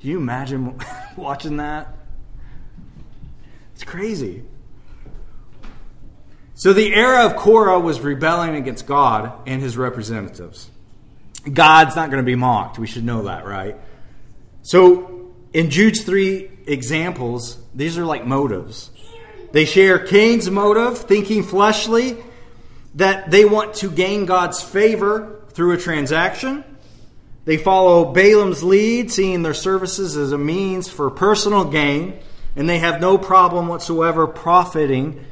Do 0.00 0.08
you 0.08 0.18
imagine 0.18 0.78
watching 1.16 1.58
that? 1.58 1.96
It's 3.74 3.84
crazy. 3.84 4.42
So 6.58 6.72
the 6.72 6.92
era 6.92 7.24
of 7.24 7.36
Korah 7.36 7.78
was 7.78 8.00
rebelling 8.00 8.56
against 8.56 8.84
God 8.84 9.32
and 9.46 9.62
his 9.62 9.76
representatives. 9.76 10.68
God's 11.50 11.94
not 11.94 12.10
going 12.10 12.20
to 12.20 12.26
be 12.26 12.34
mocked. 12.34 12.80
We 12.80 12.88
should 12.88 13.04
know 13.04 13.22
that, 13.22 13.46
right? 13.46 13.76
So 14.62 15.30
in 15.52 15.70
Jude's 15.70 16.02
three 16.02 16.50
examples, 16.66 17.58
these 17.76 17.96
are 17.96 18.04
like 18.04 18.26
motives. 18.26 18.90
They 19.52 19.66
share 19.66 20.00
Cain's 20.00 20.50
motive, 20.50 20.98
thinking 20.98 21.44
fleshly, 21.44 22.16
that 22.96 23.30
they 23.30 23.44
want 23.44 23.74
to 23.74 23.88
gain 23.88 24.26
God's 24.26 24.60
favor 24.60 25.40
through 25.50 25.74
a 25.74 25.78
transaction. 25.78 26.64
They 27.44 27.56
follow 27.56 28.12
Balaam's 28.12 28.64
lead, 28.64 29.12
seeing 29.12 29.42
their 29.42 29.54
services 29.54 30.16
as 30.16 30.32
a 30.32 30.38
means 30.38 30.88
for 30.90 31.08
personal 31.08 31.66
gain, 31.66 32.18
and 32.56 32.68
they 32.68 32.80
have 32.80 33.00
no 33.00 33.16
problem 33.16 33.68
whatsoever 33.68 34.26
profiting 34.26 35.24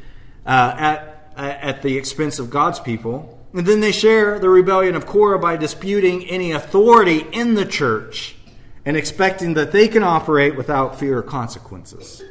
uh, 0.46 0.74
at, 0.78 1.15
at 1.37 1.83
the 1.83 1.96
expense 1.96 2.38
of 2.38 2.51
God's 2.51 2.81
people. 2.81 3.38
And 3.53 3.66
then 3.66 3.81
they 3.81 3.92
share 3.92 4.38
the 4.38 4.49
rebellion 4.49 4.94
of 4.94 5.07
Korah 5.07 5.38
by 5.38 5.57
disputing 5.57 6.25
any 6.27 6.53
authority 6.53 7.27
in 7.33 7.55
the 7.55 7.64
church 7.64 8.37
and 8.85 8.96
expecting 8.96 9.55
that 9.55 9.72
they 9.72 9.88
can 9.88 10.03
operate 10.03 10.57
without 10.57 10.99
fear 10.99 11.18
of 11.18 11.27
consequences. 11.27 12.22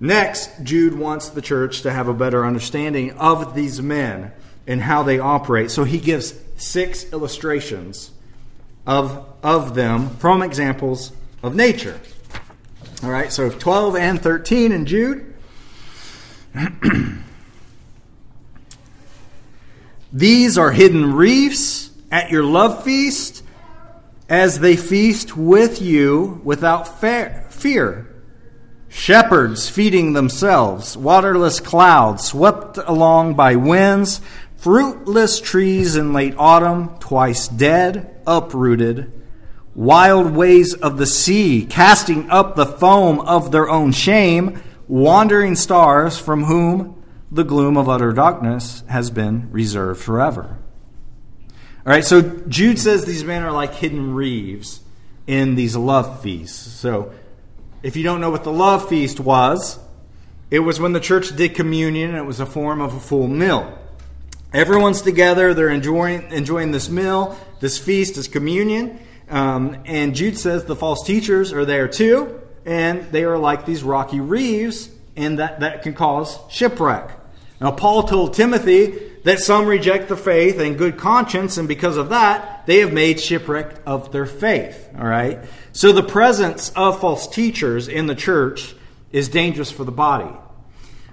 Next, 0.00 0.50
Jude 0.62 0.94
wants 0.94 1.28
the 1.28 1.42
church 1.42 1.82
to 1.82 1.92
have 1.92 2.08
a 2.08 2.14
better 2.14 2.44
understanding 2.44 3.12
of 3.12 3.54
these 3.54 3.82
men 3.82 4.32
and 4.66 4.80
how 4.80 5.02
they 5.02 5.18
operate. 5.18 5.70
So 5.70 5.84
he 5.84 5.98
gives 5.98 6.34
six 6.56 7.12
illustrations 7.12 8.10
of, 8.86 9.26
of 9.42 9.74
them 9.74 10.10
from 10.16 10.42
examples 10.42 11.12
of 11.42 11.54
nature. 11.54 12.00
All 13.02 13.08
right, 13.08 13.32
so 13.32 13.48
12 13.48 13.96
and 13.96 14.20
13 14.20 14.72
in 14.72 14.84
Jude. 14.84 15.34
These 20.12 20.58
are 20.58 20.70
hidden 20.70 21.14
reefs 21.14 21.92
at 22.10 22.30
your 22.30 22.44
love 22.44 22.84
feast 22.84 23.42
as 24.28 24.58
they 24.58 24.76
feast 24.76 25.34
with 25.34 25.80
you 25.80 26.42
without 26.44 27.00
fear. 27.00 28.06
Shepherds 28.90 29.70
feeding 29.70 30.12
themselves, 30.12 30.94
waterless 30.94 31.58
clouds 31.58 32.24
swept 32.24 32.76
along 32.76 33.32
by 33.34 33.56
winds, 33.56 34.20
fruitless 34.56 35.40
trees 35.40 35.96
in 35.96 36.12
late 36.12 36.34
autumn, 36.36 36.98
twice 36.98 37.48
dead, 37.48 38.20
uprooted, 38.26 39.19
wild 39.74 40.32
ways 40.32 40.74
of 40.74 40.98
the 40.98 41.06
sea 41.06 41.66
casting 41.68 42.28
up 42.30 42.56
the 42.56 42.66
foam 42.66 43.20
of 43.20 43.52
their 43.52 43.68
own 43.68 43.92
shame, 43.92 44.62
wandering 44.88 45.54
stars 45.54 46.18
from 46.18 46.44
whom 46.44 47.02
the 47.30 47.44
gloom 47.44 47.76
of 47.76 47.88
utter 47.88 48.12
darkness 48.12 48.82
has 48.88 49.10
been 49.10 49.50
reserved 49.52 50.00
forever. 50.00 50.58
All 51.86 51.92
right, 51.92 52.04
so 52.04 52.20
Jude 52.20 52.78
says 52.78 53.04
these 53.04 53.24
men 53.24 53.42
are 53.42 53.52
like 53.52 53.74
hidden 53.74 54.14
reeves 54.14 54.80
in 55.26 55.54
these 55.54 55.76
love 55.76 56.22
feasts. 56.22 56.58
So 56.72 57.12
if 57.82 57.96
you 57.96 58.02
don't 58.02 58.20
know 58.20 58.30
what 58.30 58.44
the 58.44 58.52
love 58.52 58.88
feast 58.88 59.20
was, 59.20 59.78
it 60.50 60.58
was 60.58 60.80
when 60.80 60.92
the 60.92 61.00
church 61.00 61.34
did 61.36 61.54
communion 61.54 62.14
it 62.14 62.26
was 62.26 62.40
a 62.40 62.46
form 62.46 62.80
of 62.80 62.94
a 62.94 63.00
full 63.00 63.28
meal. 63.28 63.78
Everyone's 64.52 65.00
together, 65.00 65.54
they're 65.54 65.70
enjoying, 65.70 66.30
enjoying 66.32 66.72
this 66.72 66.90
meal, 66.90 67.38
this 67.60 67.78
feast, 67.78 68.16
this 68.16 68.26
communion. 68.26 68.98
Um, 69.30 69.82
and 69.84 70.14
Jude 70.14 70.36
says 70.36 70.64
the 70.64 70.76
false 70.76 71.06
teachers 71.06 71.52
are 71.52 71.64
there 71.64 71.88
too, 71.88 72.40
and 72.64 73.04
they 73.12 73.24
are 73.24 73.38
like 73.38 73.64
these 73.64 73.82
rocky 73.82 74.20
reefs, 74.20 74.90
and 75.16 75.38
that, 75.38 75.60
that 75.60 75.82
can 75.82 75.94
cause 75.94 76.38
shipwreck. 76.50 77.10
Now, 77.60 77.70
Paul 77.70 78.04
told 78.04 78.34
Timothy 78.34 79.10
that 79.24 79.38
some 79.38 79.66
reject 79.66 80.08
the 80.08 80.16
faith 80.16 80.58
and 80.58 80.78
good 80.78 80.96
conscience, 80.96 81.58
and 81.58 81.68
because 81.68 81.96
of 81.96 82.08
that, 82.08 82.66
they 82.66 82.78
have 82.78 82.92
made 82.92 83.20
shipwreck 83.20 83.76
of 83.86 84.12
their 84.12 84.26
faith. 84.26 84.88
All 84.98 85.06
right? 85.06 85.38
So 85.72 85.92
the 85.92 86.02
presence 86.02 86.72
of 86.74 87.00
false 87.00 87.28
teachers 87.28 87.86
in 87.86 88.06
the 88.06 88.14
church 88.14 88.74
is 89.12 89.28
dangerous 89.28 89.70
for 89.70 89.84
the 89.84 89.92
body. 89.92 90.24
All 90.24 90.40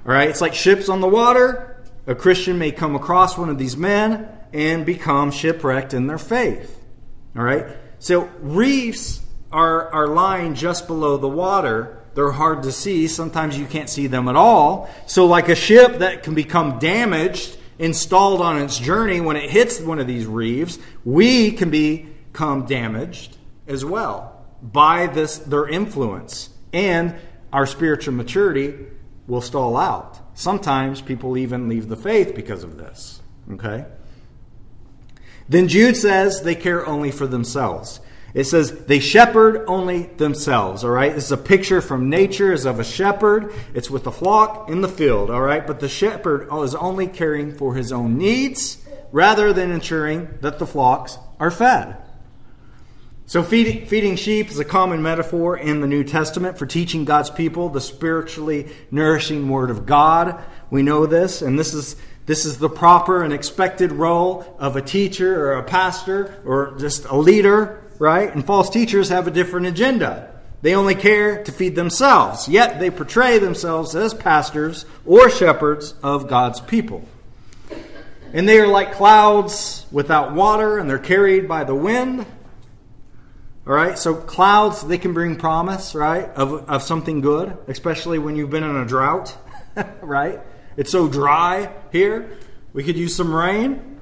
right? 0.06 0.30
It's 0.30 0.42
like 0.42 0.54
ships 0.54 0.90
on 0.90 1.02
the 1.02 1.08
water. 1.08 1.84
a 2.08 2.16
Christian 2.16 2.58
may 2.58 2.72
come 2.72 2.96
across 2.96 3.38
one 3.38 3.50
of 3.50 3.58
these 3.58 3.76
men 3.76 4.30
and 4.54 4.86
become 4.86 5.32
shipwrecked 5.32 5.94
in 5.94 6.08
their 6.08 6.18
faith. 6.18 6.82
All 7.36 7.44
right? 7.44 7.68
So 8.00 8.30
reefs 8.42 9.22
are, 9.52 9.92
are 9.94 10.08
lying 10.08 10.56
just 10.56 10.88
below 10.88 11.18
the 11.18 11.28
water. 11.28 12.00
They're 12.14 12.32
hard 12.32 12.64
to 12.64 12.72
see. 12.72 13.08
Sometimes 13.08 13.58
you 13.58 13.66
can't 13.66 13.90
see 13.90 14.08
them 14.08 14.28
at 14.28 14.36
all. 14.36 14.90
So, 15.06 15.26
like 15.26 15.50
a 15.50 15.56
ship 15.56 16.00
that 16.00 16.24
can 16.24 16.34
become 16.34 16.80
damaged, 16.80 17.58
installed 17.80 18.42
on 18.42 18.60
its 18.60 18.80
journey, 18.80 19.22
when 19.22 19.36
it 19.36 19.50
hits 19.50 19.80
one 19.80 20.00
of 20.00 20.08
these 20.08 20.26
reefs, 20.26 20.80
we 21.06 21.52
can 21.52 21.70
become 21.70 22.66
damaged 22.66 23.38
as 23.68 23.86
well 23.86 24.46
by 24.62 25.08
this 25.08 25.38
their 25.38 25.68
influence. 25.68 26.50
And 26.74 27.16
our 27.54 27.66
spiritual 27.66 28.14
maturity 28.14 28.74
will 29.28 29.42
stall 29.42 29.78
out. 29.78 30.20
Sometimes 30.34 31.02
people 31.02 31.38
even 31.38 31.68
leave 31.70 31.88
the 31.88 31.96
faith 31.96 32.36
because 32.36 32.64
of 32.64 32.78
this. 32.78 33.22
Okay? 33.54 33.86
Then 35.50 35.68
Jude 35.68 35.96
says 35.96 36.42
they 36.42 36.56
care 36.56 36.86
only 36.86 37.12
for 37.12 37.28
themselves. 37.28 38.00
It 38.34 38.44
says 38.44 38.86
they 38.86 39.00
shepherd 39.00 39.64
only 39.68 40.04
themselves, 40.04 40.84
all 40.84 40.92
right? 40.92 41.14
This 41.14 41.26
is 41.26 41.32
a 41.32 41.38
picture 41.38 41.82
from 41.82 42.10
nature 42.10 42.54
as 42.54 42.66
of 42.66 42.80
a 42.80 42.84
shepherd. 42.84 43.54
It's 43.74 43.90
with 43.90 44.04
the 44.04 44.12
flock 44.12 44.70
in 44.70 44.82
the 44.82 44.90
field, 44.90 45.32
all 45.32 45.42
right? 45.42 45.66
But 45.66 45.80
the 45.80 45.90
shepherd 45.90 46.50
is 46.64 46.76
only 46.76 47.08
caring 47.08 47.56
for 47.56 47.74
his 47.74 47.92
own 47.92 48.18
needs 48.18 48.78
rather 49.12 49.54
than 49.54 49.72
ensuring 49.72 50.28
that 50.42 50.60
the 50.60 50.68
flocks 50.68 51.18
are 51.40 51.50
fed. 51.50 51.98
So, 53.26 53.44
feeding 53.44 54.16
sheep 54.16 54.50
is 54.50 54.60
a 54.60 54.64
common 54.64 55.02
metaphor 55.02 55.58
in 55.58 55.82
the 55.82 55.88
New 55.88 56.06
Testament 56.06 56.58
for 56.58 56.66
teaching 56.66 57.04
God's 57.04 57.30
people 57.30 57.68
the 57.68 57.82
spiritually 57.82 58.70
nourishing 58.90 59.50
Word 59.50 59.70
of 59.70 59.86
God. 59.86 60.42
We 60.70 60.82
know 60.82 61.06
this, 61.06 61.42
and 61.42 61.60
this 61.60 61.74
is, 61.74 61.98
this 62.28 62.46
is 62.46 62.58
the 62.58 62.70
proper 62.70 63.24
and 63.24 63.34
expected 63.34 63.94
role 63.94 64.46
of 64.60 64.76
a 64.76 64.82
teacher 64.82 65.42
or 65.42 65.54
a 65.54 65.64
pastor 65.64 66.40
or 66.46 66.76
just 66.78 67.06
a 67.06 67.16
leader, 67.16 67.82
right? 68.00 68.32
And 68.34 68.46
false 68.46 68.70
teachers 68.70 69.10
have 69.10 69.28
a 69.28 69.32
different 69.32 69.68
agenda. 69.68 70.34
They 70.62 70.76
only 70.76 70.94
care 70.94 71.42
to 71.46 71.52
feed 71.54 71.76
themselves, 71.76 72.50
yet 72.50 72.82
they 72.82 72.90
portray 72.90 73.40
themselves 73.40 73.96
as 73.96 74.14
pastors 74.14 74.86
or 75.06 75.30
shepherds 75.30 75.94
of 76.04 76.28
God's 76.28 76.60
people. 76.60 77.08
And 78.34 78.48
they 78.48 78.60
are 78.60 78.68
like 78.68 78.94
clouds 78.94 79.86
without 79.90 80.34
water, 80.34 80.80
and 80.80 80.90
they're 80.90 81.00
carried 81.00 81.48
by 81.48 81.64
the 81.64 81.76
wind. 81.76 82.26
All 83.66 83.74
right, 83.74 83.98
so 83.98 84.16
clouds, 84.16 84.86
they 84.86 84.98
can 84.98 85.14
bring 85.14 85.38
promise, 85.38 85.96
right, 85.96 86.26
of, 86.26 86.70
of 86.70 86.84
something 86.84 87.22
good, 87.22 87.58
especially 87.68 88.20
when 88.20 88.36
you've 88.36 88.50
been 88.50 88.64
in 88.64 88.76
a 88.76 88.86
drought, 88.86 89.34
right? 90.02 90.42
It's 90.78 90.92
so 90.92 91.08
dry 91.08 91.72
here. 91.92 92.38
We 92.72 92.84
could 92.84 92.98
use 92.98 93.16
some 93.16 93.34
rain. 93.34 94.00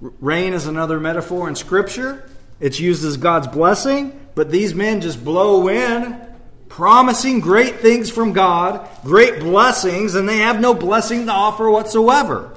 Rain 0.00 0.52
is 0.52 0.66
another 0.66 1.00
metaphor 1.00 1.48
in 1.48 1.56
Scripture. 1.56 2.28
It's 2.60 2.78
used 2.78 3.04
as 3.04 3.16
God's 3.16 3.48
blessing, 3.48 4.18
but 4.34 4.50
these 4.50 4.74
men 4.74 5.00
just 5.00 5.24
blow 5.24 5.68
in, 5.68 6.20
promising 6.68 7.40
great 7.40 7.80
things 7.80 8.10
from 8.10 8.32
God, 8.32 8.88
great 9.02 9.40
blessings, 9.40 10.14
and 10.14 10.28
they 10.28 10.38
have 10.38 10.60
no 10.60 10.74
blessing 10.74 11.26
to 11.26 11.32
offer 11.32 11.70
whatsoever. 11.70 12.56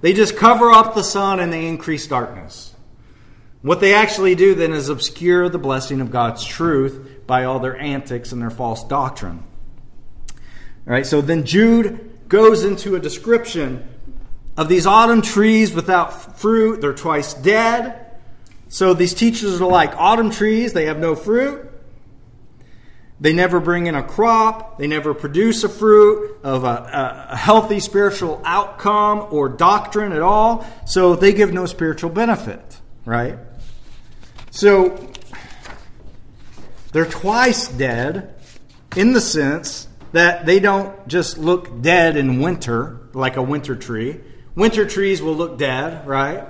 They 0.00 0.12
just 0.12 0.36
cover 0.36 0.72
up 0.72 0.94
the 0.94 1.04
sun 1.04 1.38
and 1.38 1.52
they 1.52 1.66
increase 1.66 2.06
darkness. 2.08 2.74
What 3.62 3.78
they 3.78 3.94
actually 3.94 4.34
do 4.34 4.56
then 4.56 4.72
is 4.72 4.88
obscure 4.88 5.48
the 5.48 5.58
blessing 5.58 6.00
of 6.00 6.10
God's 6.10 6.44
truth 6.44 7.26
by 7.28 7.44
all 7.44 7.60
their 7.60 7.76
antics 7.76 8.32
and 8.32 8.42
their 8.42 8.50
false 8.50 8.82
doctrine. 8.84 9.44
All 10.84 10.92
right, 10.92 11.06
so 11.06 11.20
then 11.20 11.44
Jude 11.44 12.11
goes 12.32 12.64
into 12.64 12.96
a 12.96 12.98
description 12.98 13.86
of 14.56 14.66
these 14.66 14.86
autumn 14.86 15.20
trees 15.20 15.74
without 15.74 16.38
fruit. 16.40 16.80
They're 16.80 16.94
twice 16.94 17.34
dead. 17.34 18.06
So 18.68 18.94
these 18.94 19.12
teachers 19.12 19.60
are 19.60 19.68
like 19.68 19.94
autumn 19.96 20.30
trees, 20.30 20.72
they 20.72 20.86
have 20.86 20.98
no 20.98 21.14
fruit. 21.14 21.68
They 23.20 23.34
never 23.34 23.60
bring 23.60 23.86
in 23.86 23.94
a 23.94 24.02
crop. 24.02 24.78
They 24.78 24.86
never 24.86 25.12
produce 25.12 25.62
a 25.62 25.68
fruit 25.68 26.40
of 26.42 26.64
a, 26.64 27.28
a, 27.30 27.36
healthy 27.36 27.78
spiritual 27.78 28.40
outcome 28.44 29.28
or 29.30 29.48
doctrine 29.48 30.12
at 30.12 30.22
all. 30.22 30.66
So 30.86 31.14
they 31.14 31.32
give 31.32 31.52
no 31.52 31.66
spiritual 31.66 32.10
benefit, 32.10 32.80
right? 33.04 33.38
So 34.50 35.12
they're 36.90 37.04
twice 37.04 37.68
dead 37.68 38.34
in 38.96 39.12
the 39.12 39.20
sense 39.20 39.86
that 40.12 40.46
they 40.46 40.60
don't 40.60 41.08
just 41.08 41.38
look 41.38 41.82
dead 41.82 42.16
in 42.16 42.40
winter 42.40 43.00
like 43.12 43.36
a 43.36 43.42
winter 43.42 43.76
tree. 43.76 44.20
Winter 44.54 44.86
trees 44.86 45.22
will 45.22 45.34
look 45.34 45.58
dead, 45.58 46.06
right? 46.06 46.46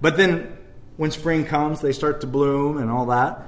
But 0.00 0.16
then 0.16 0.56
when 0.96 1.10
spring 1.10 1.44
comes, 1.44 1.80
they 1.80 1.92
start 1.92 2.20
to 2.22 2.26
bloom 2.26 2.78
and 2.78 2.90
all 2.90 3.06
that. 3.06 3.42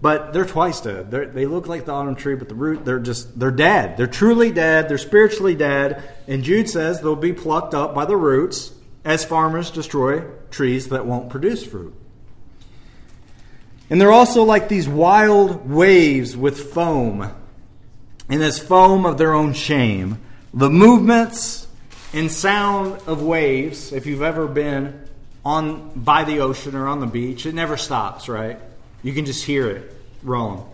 But 0.00 0.32
they're 0.32 0.46
twice 0.46 0.80
dead. 0.80 1.10
They're, 1.10 1.26
they 1.26 1.46
look 1.46 1.68
like 1.68 1.86
the 1.86 1.92
autumn 1.92 2.16
tree, 2.16 2.34
but 2.34 2.48
the 2.48 2.54
root, 2.54 2.84
they're 2.84 2.98
just, 2.98 3.38
they're 3.38 3.50
dead. 3.50 3.96
They're 3.96 4.06
truly 4.06 4.52
dead. 4.52 4.88
They're 4.88 4.98
spiritually 4.98 5.54
dead. 5.54 6.02
And 6.28 6.42
Jude 6.44 6.68
says 6.68 7.00
they'll 7.00 7.16
be 7.16 7.32
plucked 7.32 7.74
up 7.74 7.94
by 7.94 8.04
the 8.04 8.16
roots 8.16 8.72
as 9.04 9.24
farmers 9.24 9.70
destroy 9.70 10.24
trees 10.50 10.88
that 10.88 11.06
won't 11.06 11.30
produce 11.30 11.64
fruit. 11.64 11.94
And 13.88 14.00
they're 14.00 14.12
also 14.12 14.42
like 14.42 14.68
these 14.68 14.88
wild 14.88 15.70
waves 15.70 16.36
with 16.36 16.72
foam, 16.72 17.32
and 18.28 18.40
this 18.40 18.58
foam 18.58 19.06
of 19.06 19.18
their 19.18 19.34
own 19.34 19.52
shame. 19.52 20.18
The 20.52 20.70
movements 20.70 21.66
and 22.12 22.30
sound 22.30 23.00
of 23.06 23.22
waves, 23.22 23.92
if 23.92 24.06
you've 24.06 24.22
ever 24.22 24.46
been 24.46 25.08
on 25.44 25.90
by 25.94 26.24
the 26.24 26.40
ocean 26.40 26.74
or 26.74 26.88
on 26.88 27.00
the 27.00 27.06
beach, 27.06 27.46
it 27.46 27.54
never 27.54 27.76
stops, 27.76 28.28
right? 28.28 28.58
You 29.02 29.12
can 29.12 29.26
just 29.26 29.44
hear 29.44 29.70
it 29.70 29.94
rolling. 30.22 30.64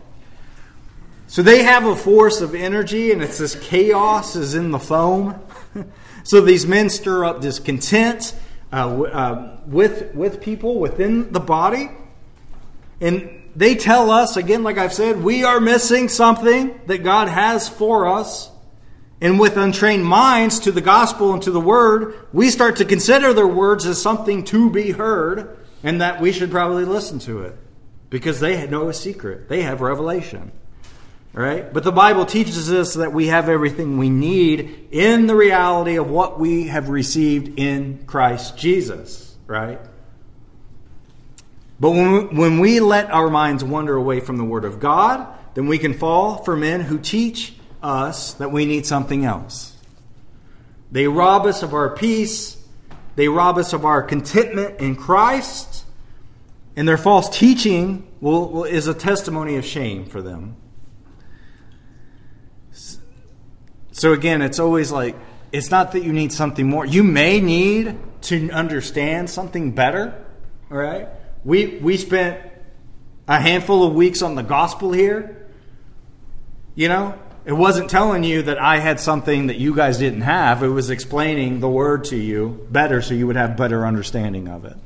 So 1.27 1.43
they 1.43 1.63
have 1.63 1.87
a 1.87 1.97
force 1.97 2.41
of 2.41 2.55
energy, 2.55 3.11
and 3.11 3.23
it's 3.23 3.39
this 3.39 3.55
chaos 3.55 4.37
is 4.37 4.55
in 4.55 4.71
the 4.71 4.79
foam. 4.79 5.41
so 6.25 6.41
these 6.41 6.67
men 6.67 6.91
stir 6.91 7.25
up 7.25 7.41
discontent 7.41 8.35
uh, 8.73 9.03
uh, 9.03 9.61
with 9.67 10.15
with 10.15 10.41
people 10.41 10.79
within 10.79 11.33
the 11.33 11.41
body. 11.41 11.91
And 13.01 13.42
they 13.55 13.75
tell 13.75 14.11
us, 14.11 14.37
again, 14.37 14.63
like 14.63 14.79
I've 14.79 14.95
said, 14.95 15.23
we 15.23 15.45
are 15.45 15.61
missing 15.61 16.09
something 16.09 16.81
that 16.87 17.03
God 17.03 17.29
has 17.29 17.69
for 17.69 18.07
us. 18.07 18.51
And 19.21 19.39
with 19.39 19.57
untrained 19.57 20.05
minds 20.05 20.61
to 20.61 20.73
the 20.73 20.81
gospel 20.81 21.33
and 21.33 21.43
to 21.43 21.53
the 21.53 21.61
word, 21.61 22.15
we 22.33 22.51
start 22.51 22.77
to 22.77 22.85
consider 22.85 23.33
their 23.33 23.47
words 23.47 23.87
as 23.87 24.03
something 24.03 24.43
to 24.45 24.69
be 24.69 24.91
heard 24.91 25.59
and 25.85 26.01
that 26.01 26.21
we 26.21 26.33
should 26.33 26.51
probably 26.51 26.85
listen 26.85 27.19
to 27.21 27.43
it 27.43 27.57
because 28.11 28.41
they 28.41 28.67
know 28.67 28.89
a 28.89 28.95
secret. 28.95 29.49
They 29.49 29.63
have 29.63 29.81
revelation. 29.81 30.51
Right? 31.33 31.73
But 31.73 31.85
the 31.85 31.93
Bible 31.93 32.27
teaches 32.27 32.71
us 32.71 32.95
that 32.95 33.13
we 33.13 33.29
have 33.29 33.49
everything 33.49 33.97
we 33.97 34.11
need 34.11 34.89
in 34.91 35.27
the 35.27 35.35
reality 35.35 35.97
of 35.97 36.11
what 36.11 36.39
we 36.39 36.67
have 36.67 36.89
received 36.89 37.59
in 37.59 38.05
Christ 38.07 38.59
Jesus. 38.59 39.35
Right? 39.47 39.81
But 41.83 41.91
when 41.91 42.13
we, 42.13 42.21
when 42.37 42.59
we 42.61 42.79
let 42.79 43.11
our 43.11 43.29
minds 43.29 43.65
wander 43.65 43.97
away 43.97 44.21
from 44.21 44.37
the 44.37 44.45
Word 44.45 44.65
of 44.65 44.79
God, 44.79 45.27
then 45.55 45.67
we 45.67 45.79
can 45.79 45.95
fall 45.95 46.37
for 46.45 46.57
men 46.57 46.81
who 46.81 46.97
teach 46.97 47.55
us 47.83 48.35
that 48.35 48.53
we 48.53 48.67
need 48.67 48.87
something 48.87 49.25
else. 49.25 49.77
They 50.93 51.09
rob 51.09 51.45
us 51.45 51.65
of 51.65 51.75
our 51.75 51.93
peace, 51.97 52.57
they 53.17 53.27
rob 53.27 53.59
us 53.59 53.73
of 53.73 53.85
our 53.85 54.01
contentment 54.01 54.79
in 54.79 54.95
Christ, 54.95 55.85
and 56.77 56.87
their 56.87 56.97
false 56.97 57.29
teaching 57.37 58.07
will, 58.21 58.49
will, 58.49 58.65
is 58.65 58.87
a 58.87 58.95
testimony 58.95 59.57
of 59.57 59.65
shame 59.65 60.07
for 60.07 60.23
them. 60.23 60.55
So, 63.91 64.13
again, 64.13 64.41
it's 64.41 64.61
always 64.61 64.93
like, 64.93 65.17
it's 65.51 65.73
not 65.73 65.91
that 65.93 66.05
you 66.05 66.13
need 66.13 66.33
something 66.33 66.69
more. 66.69 66.87
You 66.87 67.03
may 67.03 67.41
need 67.41 67.99
to 68.21 68.51
understand 68.53 69.29
something 69.29 69.73
better, 69.73 70.25
all 70.71 70.77
right? 70.77 71.09
We, 71.45 71.79
we 71.79 71.97
spent 71.97 72.41
a 73.27 73.41
handful 73.41 73.85
of 73.87 73.95
weeks 73.95 74.23
on 74.23 74.35
the 74.35 74.43
gospel 74.43 74.93
here. 74.93 75.49
You 76.75 76.89
know, 76.89 77.19
it 77.45 77.53
wasn't 77.53 77.91
telling 77.91 78.25
you 78.25 78.43
that 78.43 78.59
I 78.59 78.79
had 78.79 79.01
something 79.01 79.49
that 79.49 79.57
you 79.57 79.75
guys 79.75 79.99
didn't 79.99 80.23
have. 80.23 80.63
It 80.63 80.69
was 80.69 80.91
explaining 80.91 81.61
the 81.61 81.69
word 81.69 82.05
to 82.05 82.17
you 82.17 82.67
better 82.71 83.03
so 83.03 83.15
you 83.15 83.27
would 83.27 83.37
have 83.37 83.57
better 83.57 83.87
understanding 83.87 84.49
of 84.49 84.65
it. 84.65 84.77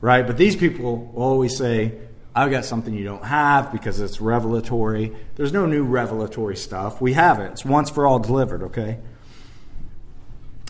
Right? 0.00 0.26
But 0.26 0.36
these 0.36 0.54
people 0.54 1.12
always 1.14 1.56
say, 1.56 1.98
I've 2.34 2.50
got 2.50 2.64
something 2.64 2.92
you 2.92 3.04
don't 3.04 3.24
have 3.24 3.72
because 3.72 4.00
it's 4.00 4.20
revelatory. 4.20 5.14
There's 5.36 5.52
no 5.52 5.66
new 5.66 5.84
revelatory 5.84 6.56
stuff. 6.56 7.00
We 7.00 7.12
have 7.12 7.40
it. 7.40 7.52
It's 7.52 7.64
once 7.64 7.90
for 7.90 8.06
all 8.06 8.18
delivered, 8.18 8.64
okay? 8.64 8.98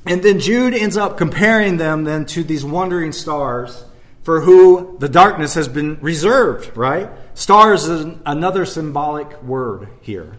And 0.06 0.22
then 0.22 0.40
Jude 0.40 0.74
ends 0.74 0.98
up 0.98 1.16
comparing 1.16 1.78
them 1.78 2.04
then 2.04 2.26
to 2.26 2.44
these 2.44 2.64
wandering 2.64 3.12
stars 3.12 3.82
for 4.24 4.40
who 4.40 4.96
the 4.98 5.08
darkness 5.08 5.52
has 5.52 5.68
been 5.68 5.98
reserved, 6.00 6.74
right? 6.76 7.10
Stars 7.34 7.86
is 7.86 8.06
another 8.24 8.64
symbolic 8.64 9.40
word 9.42 9.88
here. 10.00 10.38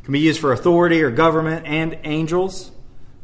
It 0.00 0.04
can 0.04 0.12
be 0.12 0.20
used 0.20 0.40
for 0.40 0.52
authority 0.52 1.02
or 1.02 1.10
government 1.10 1.66
and 1.66 1.98
angels. 2.04 2.70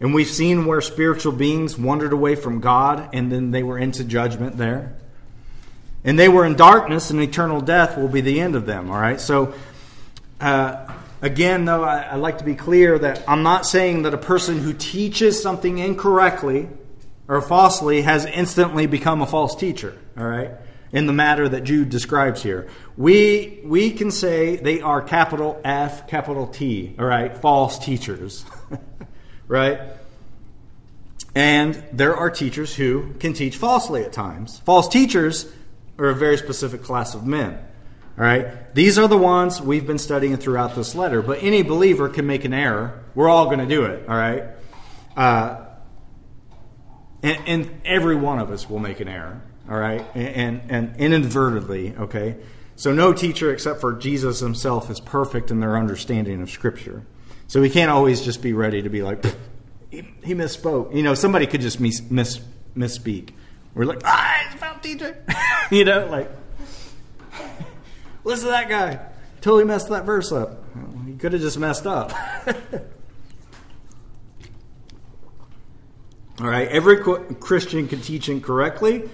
And 0.00 0.14
we've 0.14 0.26
seen 0.26 0.64
where 0.64 0.80
spiritual 0.80 1.32
beings 1.32 1.78
wandered 1.78 2.14
away 2.14 2.34
from 2.34 2.60
God 2.60 3.10
and 3.12 3.30
then 3.30 3.50
they 3.50 3.62
were 3.62 3.78
into 3.78 4.04
judgment 4.04 4.56
there. 4.56 4.96
And 6.02 6.18
they 6.18 6.30
were 6.30 6.44
in 6.44 6.56
darkness, 6.56 7.10
and 7.10 7.20
eternal 7.20 7.60
death 7.60 7.96
will 7.96 8.08
be 8.08 8.22
the 8.22 8.40
end 8.40 8.56
of 8.56 8.66
them. 8.66 8.90
All 8.90 8.98
right? 8.98 9.20
So, 9.20 9.54
uh, 10.40 10.92
again, 11.20 11.64
though, 11.64 11.84
I, 11.84 12.00
I 12.00 12.14
like 12.16 12.38
to 12.38 12.44
be 12.44 12.56
clear 12.56 12.98
that 12.98 13.22
I'm 13.28 13.44
not 13.44 13.66
saying 13.66 14.02
that 14.02 14.14
a 14.14 14.18
person 14.18 14.58
who 14.58 14.72
teaches 14.72 15.40
something 15.40 15.78
incorrectly 15.78 16.68
or 17.28 17.40
falsely 17.40 18.02
has 18.02 18.26
instantly 18.26 18.86
become 18.86 19.22
a 19.22 19.26
false 19.26 19.54
teacher. 19.54 19.96
All 20.16 20.26
right? 20.26 20.50
In 20.92 21.06
the 21.06 21.12
matter 21.12 21.48
that 21.48 21.64
Jude 21.64 21.88
describes 21.88 22.42
here, 22.42 22.68
we 22.96 23.60
we 23.64 23.92
can 23.92 24.10
say 24.10 24.56
they 24.56 24.82
are 24.82 25.00
capital 25.00 25.58
F, 25.64 26.06
capital 26.06 26.46
T. 26.46 26.94
All 26.98 27.06
right, 27.06 27.34
false 27.36 27.78
teachers. 27.78 28.44
right? 29.48 29.80
And 31.34 31.82
there 31.92 32.14
are 32.14 32.30
teachers 32.30 32.74
who 32.74 33.14
can 33.14 33.32
teach 33.32 33.56
falsely 33.56 34.04
at 34.04 34.12
times. 34.12 34.58
False 34.60 34.88
teachers 34.88 35.50
are 35.98 36.10
a 36.10 36.14
very 36.14 36.36
specific 36.36 36.82
class 36.82 37.14
of 37.14 37.26
men. 37.26 37.58
All 38.18 38.24
right? 38.24 38.74
These 38.74 38.98
are 38.98 39.08
the 39.08 39.16
ones 39.16 39.60
we've 39.60 39.86
been 39.86 39.98
studying 39.98 40.36
throughout 40.36 40.74
this 40.74 40.94
letter. 40.94 41.22
But 41.22 41.42
any 41.42 41.62
believer 41.62 42.10
can 42.10 42.26
make 42.26 42.44
an 42.44 42.52
error. 42.52 43.02
We're 43.14 43.30
all 43.30 43.46
going 43.46 43.60
to 43.60 43.66
do 43.66 43.84
it. 43.84 44.06
All 44.06 44.14
right? 44.14 44.44
Uh, 45.16 45.64
and, 47.22 47.38
and, 47.46 47.80
every 47.84 48.16
one 48.16 48.38
of 48.38 48.50
us 48.50 48.68
will 48.68 48.78
make 48.78 49.00
an 49.00 49.08
error. 49.08 49.40
All 49.68 49.78
right? 49.78 50.04
And, 50.14 50.62
and, 50.70 50.70
and 50.70 50.96
inadvertently, 50.96 51.94
okay? 51.96 52.36
So 52.76 52.92
no 52.92 53.12
teacher 53.12 53.52
except 53.52 53.80
for 53.80 53.92
Jesus 53.92 54.40
himself 54.40 54.90
is 54.90 54.98
perfect 54.98 55.50
in 55.50 55.60
their 55.60 55.76
understanding 55.76 56.42
of 56.42 56.50
Scripture. 56.50 57.04
So 57.46 57.60
we 57.60 57.70
can't 57.70 57.90
always 57.90 58.22
just 58.22 58.42
be 58.42 58.52
ready 58.52 58.82
to 58.82 58.88
be 58.88 59.02
like, 59.02 59.24
he, 59.90 60.08
he, 60.24 60.34
misspoke. 60.34 60.94
You 60.94 61.02
know, 61.02 61.14
somebody 61.14 61.46
could 61.46 61.60
just 61.60 61.78
miss, 61.78 62.02
miss, 62.10 62.40
misspeak. 62.76 63.30
We're 63.74 63.84
like, 63.84 64.00
ah, 64.04 64.46
it's 64.46 64.54
about 64.56 64.82
teacher. 64.82 65.22
you 65.70 65.84
know, 65.84 66.06
like, 66.06 66.30
listen 68.24 68.46
to 68.46 68.50
that 68.52 68.68
guy. 68.68 69.00
Totally 69.42 69.64
messed 69.64 69.88
that 69.90 70.04
verse 70.04 70.32
up. 70.32 70.64
He 71.06 71.14
could 71.14 71.32
have 71.32 71.42
just 71.42 71.58
messed 71.58 71.86
up. 71.86 72.12
All 76.40 76.46
right, 76.46 76.68
every 76.68 76.98
Christian 76.98 77.88
can 77.88 78.00
teach 78.00 78.28
incorrectly. 78.28 79.08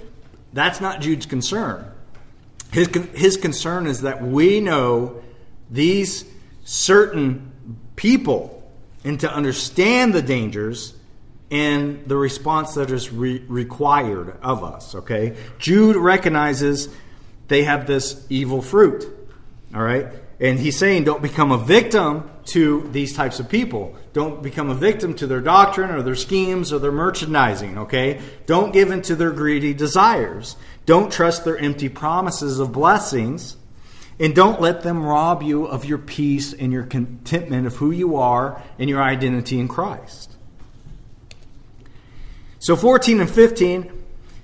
That's 0.52 0.80
not 0.80 1.00
Jude's 1.00 1.26
concern. 1.26 1.84
His, 2.72 2.88
his 3.14 3.36
concern 3.36 3.86
is 3.86 4.02
that 4.02 4.22
we 4.22 4.60
know 4.60 5.22
these 5.70 6.24
certain 6.64 7.52
people 7.96 8.54
and 9.04 9.18
to 9.20 9.32
understand 9.32 10.14
the 10.14 10.22
dangers 10.22 10.94
and 11.50 12.06
the 12.06 12.16
response 12.16 12.74
that 12.74 12.90
is 12.90 13.10
re- 13.10 13.42
required 13.48 14.36
of 14.42 14.62
us. 14.62 14.94
Okay? 14.94 15.36
Jude 15.58 15.96
recognizes 15.96 16.88
they 17.48 17.64
have 17.64 17.86
this 17.86 18.24
evil 18.28 18.60
fruit. 18.60 19.04
All 19.74 19.82
right? 19.82 20.08
And 20.40 20.58
he's 20.58 20.78
saying 20.78 21.04
don't 21.04 21.22
become 21.22 21.50
a 21.50 21.58
victim 21.58 22.30
to 22.46 22.88
these 22.92 23.14
types 23.14 23.40
of 23.40 23.48
people. 23.48 23.96
Don't 24.12 24.42
become 24.42 24.70
a 24.70 24.74
victim 24.74 25.14
to 25.14 25.26
their 25.26 25.40
doctrine 25.40 25.90
or 25.90 26.02
their 26.02 26.14
schemes 26.14 26.72
or 26.72 26.78
their 26.78 26.92
merchandising, 26.92 27.78
okay? 27.78 28.20
Don't 28.46 28.72
give 28.72 28.90
in 28.90 29.02
to 29.02 29.14
their 29.14 29.30
greedy 29.30 29.74
desires. 29.74 30.56
Don't 30.86 31.12
trust 31.12 31.44
their 31.44 31.58
empty 31.58 31.88
promises 31.88 32.58
of 32.58 32.72
blessings 32.72 33.56
and 34.20 34.34
don't 34.34 34.60
let 34.60 34.82
them 34.82 35.04
rob 35.04 35.42
you 35.42 35.66
of 35.66 35.84
your 35.84 35.98
peace 35.98 36.52
and 36.52 36.72
your 36.72 36.84
contentment 36.84 37.66
of 37.66 37.76
who 37.76 37.90
you 37.90 38.16
are 38.16 38.62
and 38.78 38.90
your 38.90 39.02
identity 39.02 39.60
in 39.60 39.68
Christ. 39.68 40.32
So 42.58 42.74
14 42.74 43.20
and 43.20 43.30
15, 43.30 43.92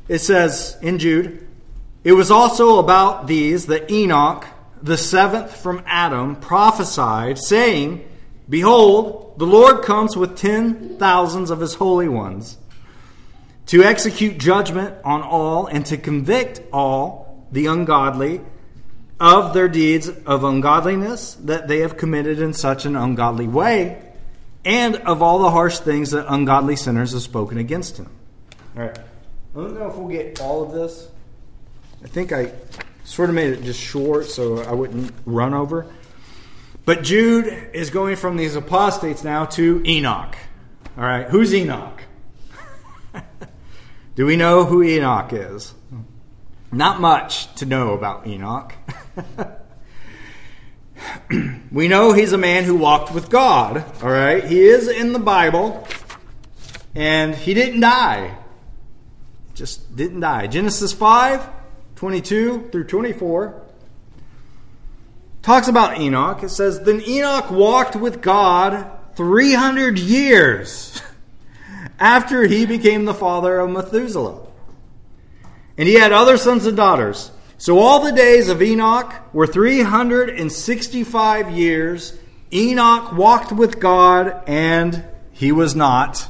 it 0.09 0.19
says 0.21 0.79
in 0.81 0.99
Jude, 0.99 1.47
it 2.05 2.13
was 2.13 2.31
also 2.31 2.79
about 2.79 3.27
these 3.27 3.67
that 3.67 3.91
Enoch, 3.91 4.47
the 4.81 4.99
seventh 4.99 5.57
from 5.57 5.83
Adam, 5.87 6.37
prophesied, 6.37 7.39
saying, 7.39 8.07
Behold, 8.49 9.35
the 9.39 9.47
Lord 9.47 9.83
comes 9.83 10.17
with 10.17 10.37
ten 10.37 10.99
thousands 10.99 11.51
of 11.51 11.61
his 11.61 11.75
holy 11.75 12.09
ones 12.09 12.59
to 13.67 13.83
execute 13.83 14.39
judgment 14.39 14.95
on 15.05 15.23
all 15.23 15.67
and 15.67 15.87
to 15.87 15.97
convict 15.97 16.61
all 16.73 17.47
the 17.51 17.67
ungodly 17.67 18.41
of 19.19 19.55
their 19.55 19.69
deeds 19.69 20.09
of 20.09 20.45
ungodliness 20.45 21.35
that 21.37 21.69
they 21.69 21.79
have 21.79 21.97
committed 21.97 22.41
in 22.41 22.53
such 22.53 22.85
an 22.85 22.97
ungodly 22.97 23.49
way, 23.49 24.03
and 24.65 24.97
of 24.97 25.23
all 25.23 25.39
the 25.39 25.51
harsh 25.51 25.79
things 25.79 26.11
that 26.11 26.27
ungodly 26.33 26.77
sinners 26.77 27.13
have 27.13 27.23
spoken 27.23 27.57
against 27.59 27.97
him. 27.97 28.11
All 28.77 28.83
right. 28.83 28.99
I 28.99 29.55
don't 29.55 29.79
know 29.79 29.89
if 29.89 29.95
we'll 29.95 30.09
get 30.09 30.41
all 30.41 30.63
of 30.63 30.73
this. 30.73 31.09
I 32.03 32.09
think 32.09 32.33
I 32.33 32.53
sort 33.05 33.29
of 33.29 33.35
made 33.35 33.53
it 33.53 33.63
just 33.63 33.81
short 33.81 34.27
so 34.27 34.63
I 34.63 34.73
wouldn't 34.73 35.13
run 35.25 35.55
over. 35.55 35.87
But 36.85 37.03
Jude 37.03 37.47
is 37.73 37.91
going 37.91 38.17
from 38.17 38.37
these 38.37 38.57
apostates 38.57 39.25
now 39.25 39.47
to 39.47 39.83
Enoch. 39.87 40.37
All 40.97 41.05
right. 41.05 41.29
Who's 41.29 41.55
Enoch? 41.55 42.03
Do 44.15 44.27
we 44.27 44.37
know 44.37 44.65
who 44.65 44.83
Enoch 44.83 45.33
is? 45.33 45.75
Not 46.71 47.01
much 47.01 47.53
to 47.57 47.67
know 47.67 47.95
about 47.95 48.27
Enoch. 48.27 48.75
we 51.73 51.89
know 51.89 52.13
he's 52.13 52.33
a 52.33 52.39
man 52.39 52.65
who 52.65 52.75
walked 52.77 53.15
with 53.15 53.31
God, 53.31 53.85
all 54.03 54.11
right? 54.11 54.45
He 54.45 54.61
is 54.61 54.89
in 54.89 55.13
the 55.13 55.19
Bible, 55.19 55.87
and 56.95 57.35
he 57.35 57.55
didn't 57.55 57.81
die. 57.81 58.37
Just 59.55 59.95
didn't 59.95 60.21
die. 60.21 60.49
Genesis 60.49 60.93
5 60.93 61.49
22 61.97 62.71
through 62.71 62.85
24 62.85 63.64
talks 65.45 65.69
about 65.69 66.01
Enoch. 66.01 66.43
It 66.43 66.49
says, 66.49 66.81
Then 66.81 67.03
Enoch 67.07 67.51
walked 67.51 67.95
with 67.95 68.21
God 68.21 68.91
300 69.15 69.99
years 69.99 71.01
after 72.01 72.47
he 72.47 72.67
became 72.67 73.05
the 73.05 73.15
father 73.15 73.61
of 73.61 73.71
Methuselah. 73.71 74.49
And 75.77 75.87
he 75.87 75.95
had 75.95 76.13
other 76.13 76.37
sons 76.37 76.67
and 76.67 76.77
daughters. 76.77 77.31
So 77.59 77.79
all 77.79 78.01
the 78.01 78.13
days 78.13 78.49
of 78.49 78.63
Enoch 78.63 79.13
were 79.33 79.47
365 79.47 81.51
years. 81.51 82.19
Enoch 82.53 83.13
walked 83.13 83.53
with 83.53 83.81
God, 83.81 84.43
and 84.47 85.05
he 85.33 85.53
was 85.53 85.75
not, 85.75 86.29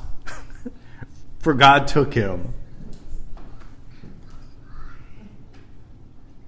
for 1.38 1.54
God 1.54 1.86
took 1.86 2.14
him. 2.14 2.54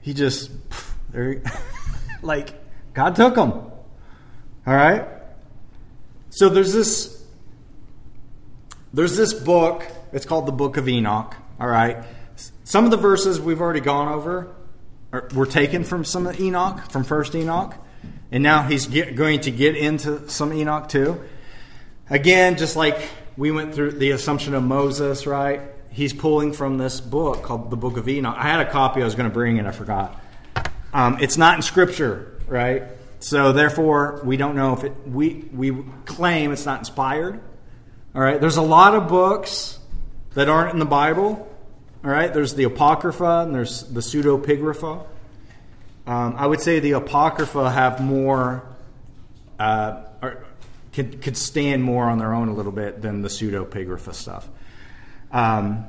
He 0.00 0.14
just, 0.14 0.50
there, 1.10 1.42
like, 2.22 2.54
God 2.94 3.16
took 3.16 3.34
them. 3.34 3.50
All 3.52 3.72
right? 4.74 5.06
So 6.30 6.48
there's 6.48 6.72
this, 6.72 7.24
there's 8.92 9.16
this 9.16 9.32
book. 9.32 9.86
It's 10.12 10.26
called 10.26 10.46
the 10.46 10.52
Book 10.52 10.76
of 10.76 10.88
Enoch. 10.88 11.34
All 11.60 11.68
right? 11.68 12.04
Some 12.64 12.84
of 12.84 12.90
the 12.90 12.96
verses 12.96 13.40
we've 13.40 13.60
already 13.60 13.80
gone 13.80 14.12
over 14.12 14.54
are, 15.12 15.28
were 15.34 15.46
taken 15.46 15.84
from 15.84 16.04
some 16.04 16.26
of 16.26 16.40
Enoch, 16.40 16.90
from 16.90 17.04
First 17.04 17.34
Enoch, 17.34 17.74
and 18.30 18.42
now 18.42 18.62
he's 18.62 18.86
get, 18.86 19.14
going 19.14 19.40
to 19.40 19.50
get 19.50 19.76
into 19.76 20.28
some 20.28 20.52
Enoch 20.52 20.88
too. 20.88 21.22
Again, 22.10 22.56
just 22.56 22.76
like 22.76 22.98
we 23.36 23.50
went 23.50 23.74
through 23.74 23.92
the 23.92 24.10
assumption 24.10 24.54
of 24.54 24.62
Moses, 24.62 25.26
right? 25.26 25.60
He's 25.90 26.12
pulling 26.12 26.52
from 26.52 26.76
this 26.76 27.00
book 27.00 27.42
called 27.42 27.70
the 27.70 27.76
Book 27.76 27.96
of 27.96 28.08
Enoch. 28.08 28.34
I 28.36 28.42
had 28.42 28.60
a 28.60 28.70
copy 28.70 29.00
I 29.00 29.04
was 29.04 29.14
going 29.14 29.28
to 29.28 29.32
bring 29.32 29.58
and 29.58 29.66
I 29.66 29.70
forgot. 29.70 30.20
Um, 30.92 31.18
it's 31.20 31.36
not 31.36 31.56
in 31.56 31.62
Scripture, 31.62 32.38
right? 32.46 32.84
So 33.20 33.52
therefore, 33.52 34.20
we 34.24 34.36
don't 34.36 34.56
know 34.56 34.72
if 34.74 34.84
it. 34.84 34.92
We 35.06 35.48
we 35.52 35.84
claim 36.04 36.52
it's 36.52 36.66
not 36.66 36.78
inspired. 36.80 37.40
All 38.14 38.22
right. 38.22 38.40
There's 38.40 38.56
a 38.56 38.62
lot 38.62 38.94
of 38.94 39.08
books 39.08 39.78
that 40.34 40.48
aren't 40.48 40.72
in 40.72 40.78
the 40.78 40.84
Bible 40.84 41.46
all 42.06 42.12
right, 42.12 42.32
there's 42.32 42.54
the 42.54 42.62
Apocrypha 42.62 43.42
and 43.44 43.52
there's 43.52 43.82
the 43.82 43.98
Pseudepigrapha. 43.98 45.04
Um, 46.06 46.34
I 46.36 46.46
would 46.46 46.60
say 46.60 46.78
the 46.78 46.92
Apocrypha 46.92 47.68
have 47.68 48.00
more, 48.00 48.62
uh, 49.58 50.04
could, 50.92 51.20
could 51.20 51.36
stand 51.36 51.82
more 51.82 52.04
on 52.04 52.18
their 52.18 52.32
own 52.32 52.46
a 52.46 52.54
little 52.54 52.70
bit 52.70 53.02
than 53.02 53.22
the 53.22 53.28
Pseudepigrapha 53.28 54.14
stuff. 54.14 54.48
Um, 55.32 55.86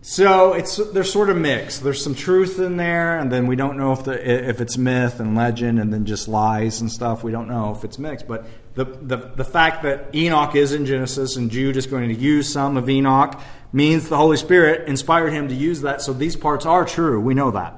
so 0.00 0.52
it's 0.52 0.76
they're 0.76 1.04
sort 1.04 1.28
of 1.28 1.36
mixed. 1.36 1.82
There's 1.82 2.02
some 2.02 2.14
truth 2.14 2.58
in 2.58 2.76
there, 2.76 3.18
and 3.18 3.32
then 3.32 3.46
we 3.46 3.56
don't 3.56 3.76
know 3.76 3.92
if 3.92 4.04
the 4.04 4.48
if 4.48 4.60
it's 4.60 4.78
myth 4.78 5.18
and 5.18 5.34
legend, 5.36 5.78
and 5.80 5.92
then 5.92 6.04
just 6.06 6.28
lies 6.28 6.80
and 6.80 6.90
stuff. 6.90 7.24
We 7.24 7.32
don't 7.32 7.48
know 7.48 7.74
if 7.74 7.84
it's 7.84 7.98
mixed. 7.98 8.28
But 8.28 8.46
the 8.74 8.84
the, 8.84 9.16
the 9.16 9.44
fact 9.44 9.82
that 9.82 10.14
Enoch 10.14 10.54
is 10.54 10.72
in 10.72 10.86
Genesis 10.86 11.36
and 11.36 11.50
Jude 11.50 11.76
is 11.76 11.86
going 11.86 12.08
to 12.08 12.14
use 12.14 12.50
some 12.52 12.76
of 12.76 12.88
Enoch 12.88 13.40
means 13.72 14.08
the 14.08 14.16
Holy 14.16 14.36
Spirit 14.36 14.88
inspired 14.88 15.32
him 15.32 15.48
to 15.48 15.54
use 15.54 15.82
that. 15.82 16.00
So 16.00 16.12
these 16.12 16.36
parts 16.36 16.64
are 16.64 16.84
true. 16.84 17.20
We 17.20 17.34
know 17.34 17.50
that. 17.50 17.74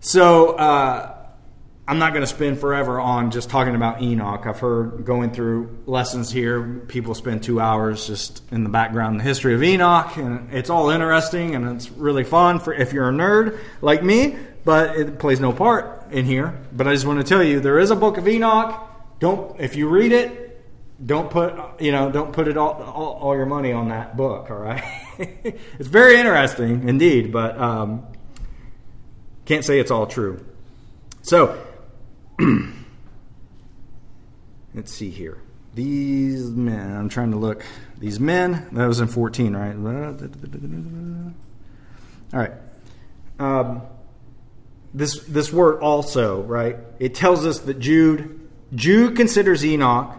So 0.00 0.56
uh, 0.56 1.15
I'm 1.88 2.00
not 2.00 2.12
going 2.12 2.22
to 2.22 2.26
spend 2.26 2.58
forever 2.58 2.98
on 2.98 3.30
just 3.30 3.48
talking 3.48 3.76
about 3.76 4.02
Enoch. 4.02 4.44
I've 4.44 4.58
heard 4.58 5.04
going 5.04 5.30
through 5.30 5.84
lessons 5.86 6.32
here, 6.32 6.82
people 6.88 7.14
spend 7.14 7.44
two 7.44 7.60
hours 7.60 8.08
just 8.08 8.42
in 8.50 8.64
the 8.64 8.70
background, 8.70 9.20
the 9.20 9.24
history 9.24 9.54
of 9.54 9.62
Enoch, 9.62 10.16
and 10.16 10.52
it's 10.52 10.68
all 10.68 10.90
interesting 10.90 11.54
and 11.54 11.76
it's 11.76 11.88
really 11.92 12.24
fun 12.24 12.58
for 12.58 12.74
if 12.74 12.92
you're 12.92 13.08
a 13.08 13.12
nerd 13.12 13.60
like 13.82 14.02
me. 14.02 14.36
But 14.64 14.96
it 14.96 15.20
plays 15.20 15.38
no 15.38 15.52
part 15.52 16.10
in 16.10 16.24
here. 16.24 16.58
But 16.72 16.88
I 16.88 16.92
just 16.92 17.06
want 17.06 17.20
to 17.20 17.24
tell 17.24 17.42
you, 17.42 17.60
there 17.60 17.78
is 17.78 17.92
a 17.92 17.96
book 17.96 18.18
of 18.18 18.26
Enoch. 18.26 18.80
Don't 19.20 19.60
if 19.60 19.76
you 19.76 19.88
read 19.88 20.10
it, 20.10 20.60
don't 21.04 21.30
put 21.30 21.80
you 21.80 21.92
know 21.92 22.10
don't 22.10 22.32
put 22.32 22.48
it 22.48 22.56
all 22.56 22.82
all, 22.82 23.12
all 23.12 23.36
your 23.36 23.46
money 23.46 23.70
on 23.70 23.90
that 23.90 24.16
book. 24.16 24.50
All 24.50 24.56
right, 24.56 24.82
it's 25.18 25.86
very 25.86 26.16
interesting 26.18 26.88
indeed, 26.88 27.32
but 27.32 27.56
um, 27.58 28.08
can't 29.44 29.64
say 29.64 29.78
it's 29.78 29.92
all 29.92 30.08
true. 30.08 30.44
So 31.22 31.64
let's 34.74 34.92
see 34.92 35.10
here. 35.10 35.38
These 35.74 36.50
men, 36.50 36.96
I'm 36.96 37.08
trying 37.08 37.32
to 37.32 37.36
look. 37.36 37.64
These 37.98 38.18
men, 38.18 38.68
that 38.72 38.86
was 38.86 39.00
in 39.00 39.08
14, 39.08 39.54
right? 39.54 39.74
All 42.32 42.40
right. 42.40 42.52
Um, 43.38 43.82
this 44.94 45.20
this 45.24 45.52
word 45.52 45.80
also, 45.82 46.42
right? 46.42 46.76
It 46.98 47.14
tells 47.14 47.44
us 47.44 47.60
that 47.60 47.78
Jude 47.78 48.48
Jude 48.74 49.16
considers 49.16 49.64
Enoch 49.64 50.16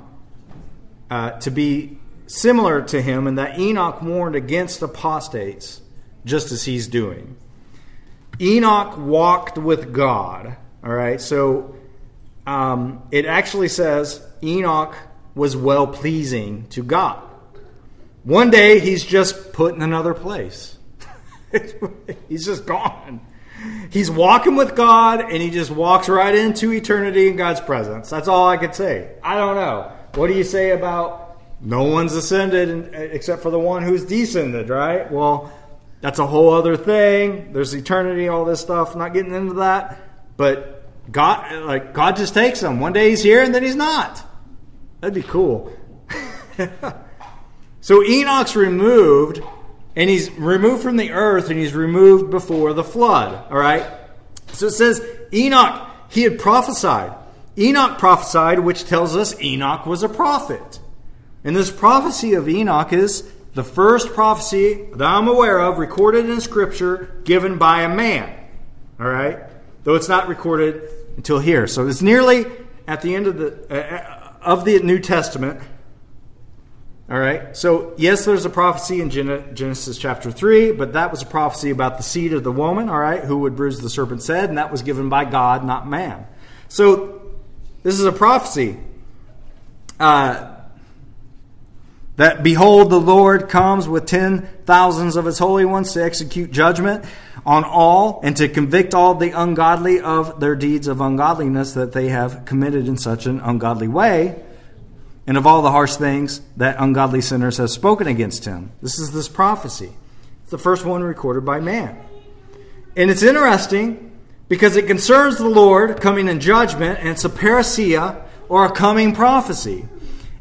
uh, 1.10 1.32
to 1.39 1.49
be 1.49 1.97
similar 2.27 2.82
to 2.84 3.01
him, 3.01 3.25
and 3.25 3.39
that 3.39 3.58
Enoch 3.58 4.01
warned 4.01 4.36
against 4.36 4.82
apostates, 4.82 5.82
just 6.25 6.51
as 6.51 6.65
he's 6.65 6.88
doing. 6.88 7.38
Enoch 8.39 8.97
walked 8.97 9.58
with 9.58 9.93
God. 9.93 10.56
All 10.84 10.93
right, 10.93 11.19
so 11.19 11.75
um, 12.48 13.04
it 13.12 13.26
actually 13.26 13.68
says 13.68 14.26
Enoch 14.42 14.96
was 15.36 15.56
well 15.56 15.86
pleasing 15.86 16.66
to 16.70 16.82
God. 16.82 17.22
One 18.24 18.50
day 18.50 18.80
he's 18.80 19.06
just 19.06 19.54
put 19.54 19.76
in 19.76 19.82
another 19.82 20.14
place. 20.14 20.78
he's 22.30 22.46
just 22.46 22.66
gone. 22.66 23.22
He's 23.90 24.10
walking 24.10 24.56
with 24.56 24.76
God 24.76 25.22
and 25.22 25.42
he 25.42 25.50
just 25.50 25.72
walks 25.72 26.08
right 26.08 26.34
into 26.34 26.72
eternity 26.72 27.28
in 27.28 27.36
God's 27.36 27.60
presence. 27.60 28.10
That's 28.10 28.28
all 28.28 28.48
I 28.48 28.58
could 28.58 28.74
say. 28.74 29.16
I 29.22 29.36
don't 29.36 29.56
know. 29.56 29.92
What 30.16 30.28
do 30.28 30.34
you 30.34 30.44
say 30.44 30.72
about 30.72 31.42
no 31.60 31.84
one's 31.84 32.14
ascended 32.14 32.94
except 32.94 33.42
for 33.42 33.50
the 33.50 33.60
one 33.60 33.84
who's 33.84 34.06
descended, 34.06 34.70
right? 34.70 35.12
Well, 35.12 35.52
that's 36.02 36.20
a 36.20 36.28
whole 36.28 36.54
other 36.54 36.78
thing. 36.78 37.52
There's 37.52 37.74
eternity, 37.74 38.28
all 38.28 38.46
this 38.46 38.62
stuff. 38.62 38.96
Not 38.96 39.14
getting 39.14 39.34
into 39.34 39.56
that. 39.56 40.00
But 40.38 40.77
God, 41.12 41.63
like 41.63 41.93
God 41.93 42.17
just 42.17 42.34
takes 42.34 42.62
him. 42.62 42.80
One 42.80 42.93
day 42.93 43.10
he's 43.10 43.24
here, 43.24 43.41
and 43.41 43.54
then 43.54 43.63
he's 43.63 43.76
not. 43.76 44.24
That'd 45.00 45.13
be 45.13 45.24
cool. 45.24 45.72
so 47.82 48.04
Enoch's 48.04 48.56
removed, 48.56 49.41
and 49.96 50.10
he's 50.10 50.32
removed 50.32 50.84
from 50.84 50.98
the 50.98 51.12
earth, 51.12 51.50
and 51.50 51.60
he's 51.60 51.74
removed 51.74 52.32
before 52.32 52.74
the 52.74 52.84
flood. 52.84 53.52
All 53.52 53.58
right. 53.58 53.86
So 54.54 54.67
it 54.67 54.72
says 54.72 55.06
Enoch. 55.34 55.89
He 56.10 56.24
had 56.24 56.39
prophesied. 56.39 57.13
Enoch 57.58 57.98
prophesied, 57.98 58.60
which 58.60 58.86
tells 58.86 59.15
us 59.15 59.39
Enoch 59.41 59.86
was 59.86 60.04
a 60.04 60.10
prophet. 60.10 60.80
And 61.43 61.56
this 61.56 61.72
prophecy 61.72 62.34
of 62.34 62.48
Enoch 62.48 62.93
is 62.93 63.30
the 63.54 63.63
first 63.63 64.13
prophecy 64.13 64.88
that 64.93 65.08
I'm 65.08 65.28
aware 65.28 65.60
of 65.60 65.80
recorded 65.80 66.30
in 66.30 66.41
Scripture 66.41 67.22
given 67.24 67.58
by 67.58 67.82
a 67.82 67.89
man. 67.89 68.32
All 69.00 69.08
right? 69.08 69.39
Though 69.88 69.95
it's 69.95 70.10
not 70.10 70.28
recorded 70.28 70.89
until 71.15 71.39
here. 71.39 71.65
So 71.65 71.88
it's 71.88 72.02
nearly 72.02 72.45
at 72.89 73.02
the 73.02 73.15
end 73.15 73.26
of 73.26 73.38
the 73.38 73.54
uh, 73.73 74.34
of 74.41 74.65
the 74.65 74.80
New 74.80 75.00
Testament. 75.00 75.62
All 77.10 77.17
right. 77.17 77.56
So 77.56 77.93
yes, 77.95 78.26
there's 78.26 78.43
a 78.43 78.50
prophecy 78.50 79.00
in 79.00 79.10
Genesis 79.10 79.97
chapter 79.97 80.30
three, 80.30 80.73
but 80.73 80.91
that 80.91 81.10
was 81.10 81.21
a 81.21 81.26
prophecy 81.26 81.69
about 81.69 81.95
the 81.95 82.04
seed 82.04 82.34
of 82.34 82.43
the 82.43 82.52
woman. 82.52 82.89
All 82.89 83.00
right, 83.00 83.23
who 83.23 83.38
would 83.38 83.56
bruise 83.56 83.80
the 83.80 83.89
serpent's 83.89 84.28
head, 84.28 84.50
and 84.50 84.58
that 84.58 84.73
was 84.73 84.82
given 84.82 85.08
by 85.08 85.23
God, 85.23 85.63
not 85.63 85.88
man. 85.88 86.28
So 86.67 87.21
this 87.84 87.97
is 87.97 88.04
a 88.04 88.12
prophecy. 88.12 88.76
Uh, 90.02 90.54
that 92.17 92.43
behold, 92.43 92.89
the 92.89 93.00
Lord 93.00 93.47
comes 93.47 93.88
with 93.88 94.06
ten 94.06 94.50
thousands 94.65 95.15
of 95.15 95.23
his 95.23 95.39
holy 95.39 95.63
ones 95.63 95.93
to 95.93 96.04
execute 96.04 96.52
judgment 96.52 97.06
on 97.48 97.64
all 97.64 98.20
and 98.24 98.36
to 98.36 98.50
convict 98.50 98.94
all 98.94 99.16
the 99.16 99.32
ungodly 99.32 100.02
of 100.02 100.42
their 100.42 100.54
deeds 100.54 100.86
of 100.86 101.00
ungodliness 101.00 101.72
that 101.72 101.94
they 101.94 102.10
have 102.10 102.44
committed 102.44 102.90
in 102.90 102.98
such 102.98 103.26
an 103.26 103.40
ungodly 103.40 103.88
way, 103.88 104.44
and 105.26 105.38
of 105.38 105.48
all 105.48 105.62
the 105.62 105.72
harsh 105.72 105.96
things 105.96 106.42
that 106.58 106.76
ungodly 106.78 107.22
sinners 107.22 107.58
have 107.58 107.70
spoken 107.70 108.06
against 108.06 108.44
him. 108.44 108.72
This 108.82 109.00
is 109.00 109.14
this 109.14 109.30
prophecy. 109.30 109.94
It's 110.42 110.52
the 110.52 110.58
first 110.58 110.84
one 110.86 111.02
recorded 111.02 111.46
by 111.46 111.62
man. 111.62 111.98
And 112.98 113.10
it's 113.10 113.24
interesting 113.24 114.12
because 114.50 114.76
it 114.76 114.86
concerns 114.86 115.38
the 115.38 115.48
Lord 115.48 116.02
coming 116.02 116.28
in 116.28 116.42
judgment, 116.42 117.00
and 117.00 117.08
it's 117.08 117.24
a 117.24 117.30
parousia 117.30 118.24
or 118.50 118.66
a 118.66 118.72
coming 118.72 119.16
prophecy. 119.16 119.88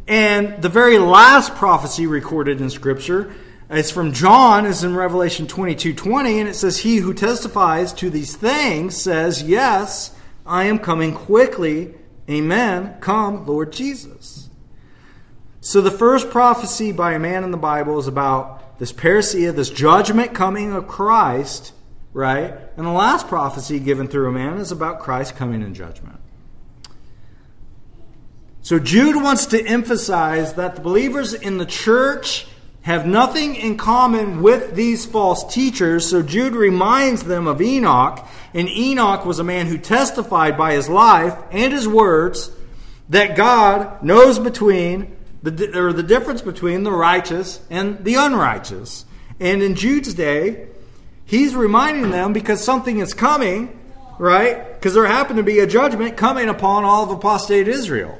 And 0.08 0.60
the 0.60 0.68
very 0.68 0.98
last 0.98 1.54
prophecy 1.54 2.08
recorded 2.08 2.60
in 2.60 2.68
Scripture 2.70 3.32
it's 3.68 3.90
from 3.90 4.12
John, 4.12 4.64
is 4.64 4.84
in 4.84 4.94
Revelation 4.94 5.46
22 5.46 5.94
20, 5.94 6.40
and 6.40 6.48
it 6.48 6.54
says, 6.54 6.78
He 6.78 6.98
who 6.98 7.12
testifies 7.12 7.92
to 7.94 8.10
these 8.10 8.36
things 8.36 9.00
says, 9.00 9.42
Yes, 9.42 10.14
I 10.44 10.64
am 10.64 10.78
coming 10.78 11.12
quickly. 11.12 11.94
Amen. 12.30 12.96
Come, 13.00 13.46
Lord 13.46 13.72
Jesus. 13.72 14.48
So 15.60 15.80
the 15.80 15.90
first 15.90 16.30
prophecy 16.30 16.92
by 16.92 17.14
a 17.14 17.18
man 17.18 17.42
in 17.42 17.50
the 17.50 17.56
Bible 17.56 17.98
is 17.98 18.06
about 18.06 18.78
this 18.78 18.92
parousia, 18.92 19.54
this 19.54 19.70
judgment 19.70 20.32
coming 20.32 20.72
of 20.72 20.86
Christ, 20.86 21.72
right? 22.12 22.54
And 22.76 22.86
the 22.86 22.92
last 22.92 23.26
prophecy 23.26 23.80
given 23.80 24.06
through 24.06 24.28
a 24.28 24.32
man 24.32 24.58
is 24.58 24.70
about 24.70 25.00
Christ 25.00 25.34
coming 25.34 25.62
in 25.62 25.74
judgment. 25.74 26.20
So 28.62 28.78
Jude 28.78 29.16
wants 29.16 29.46
to 29.46 29.64
emphasize 29.64 30.54
that 30.54 30.76
the 30.76 30.82
believers 30.82 31.34
in 31.34 31.58
the 31.58 31.66
church 31.66 32.46
have 32.86 33.04
nothing 33.04 33.56
in 33.56 33.76
common 33.76 34.40
with 34.40 34.76
these 34.76 35.04
false 35.04 35.52
teachers. 35.52 36.08
So 36.08 36.22
Jude 36.22 36.52
reminds 36.52 37.24
them 37.24 37.48
of 37.48 37.60
Enoch. 37.60 38.24
And 38.54 38.68
Enoch 38.68 39.26
was 39.26 39.40
a 39.40 39.44
man 39.44 39.66
who 39.66 39.76
testified 39.76 40.56
by 40.56 40.74
his 40.74 40.88
life 40.88 41.36
and 41.50 41.72
his 41.72 41.88
words 41.88 42.52
that 43.08 43.36
God 43.36 44.04
knows 44.04 44.38
between 44.38 45.16
the, 45.42 45.76
or 45.76 45.92
the 45.92 46.04
difference 46.04 46.42
between 46.42 46.84
the 46.84 46.92
righteous 46.92 47.60
and 47.70 48.04
the 48.04 48.14
unrighteous. 48.14 49.04
And 49.40 49.64
in 49.64 49.74
Jude's 49.74 50.14
day, 50.14 50.68
he's 51.24 51.56
reminding 51.56 52.12
them 52.12 52.32
because 52.32 52.62
something 52.62 53.00
is 53.00 53.14
coming, 53.14 53.76
right? 54.16 54.74
Because 54.74 54.94
there 54.94 55.06
happened 55.06 55.38
to 55.38 55.42
be 55.42 55.58
a 55.58 55.66
judgment 55.66 56.16
coming 56.16 56.48
upon 56.48 56.84
all 56.84 57.02
of 57.02 57.10
apostate 57.10 57.66
Israel. 57.66 58.16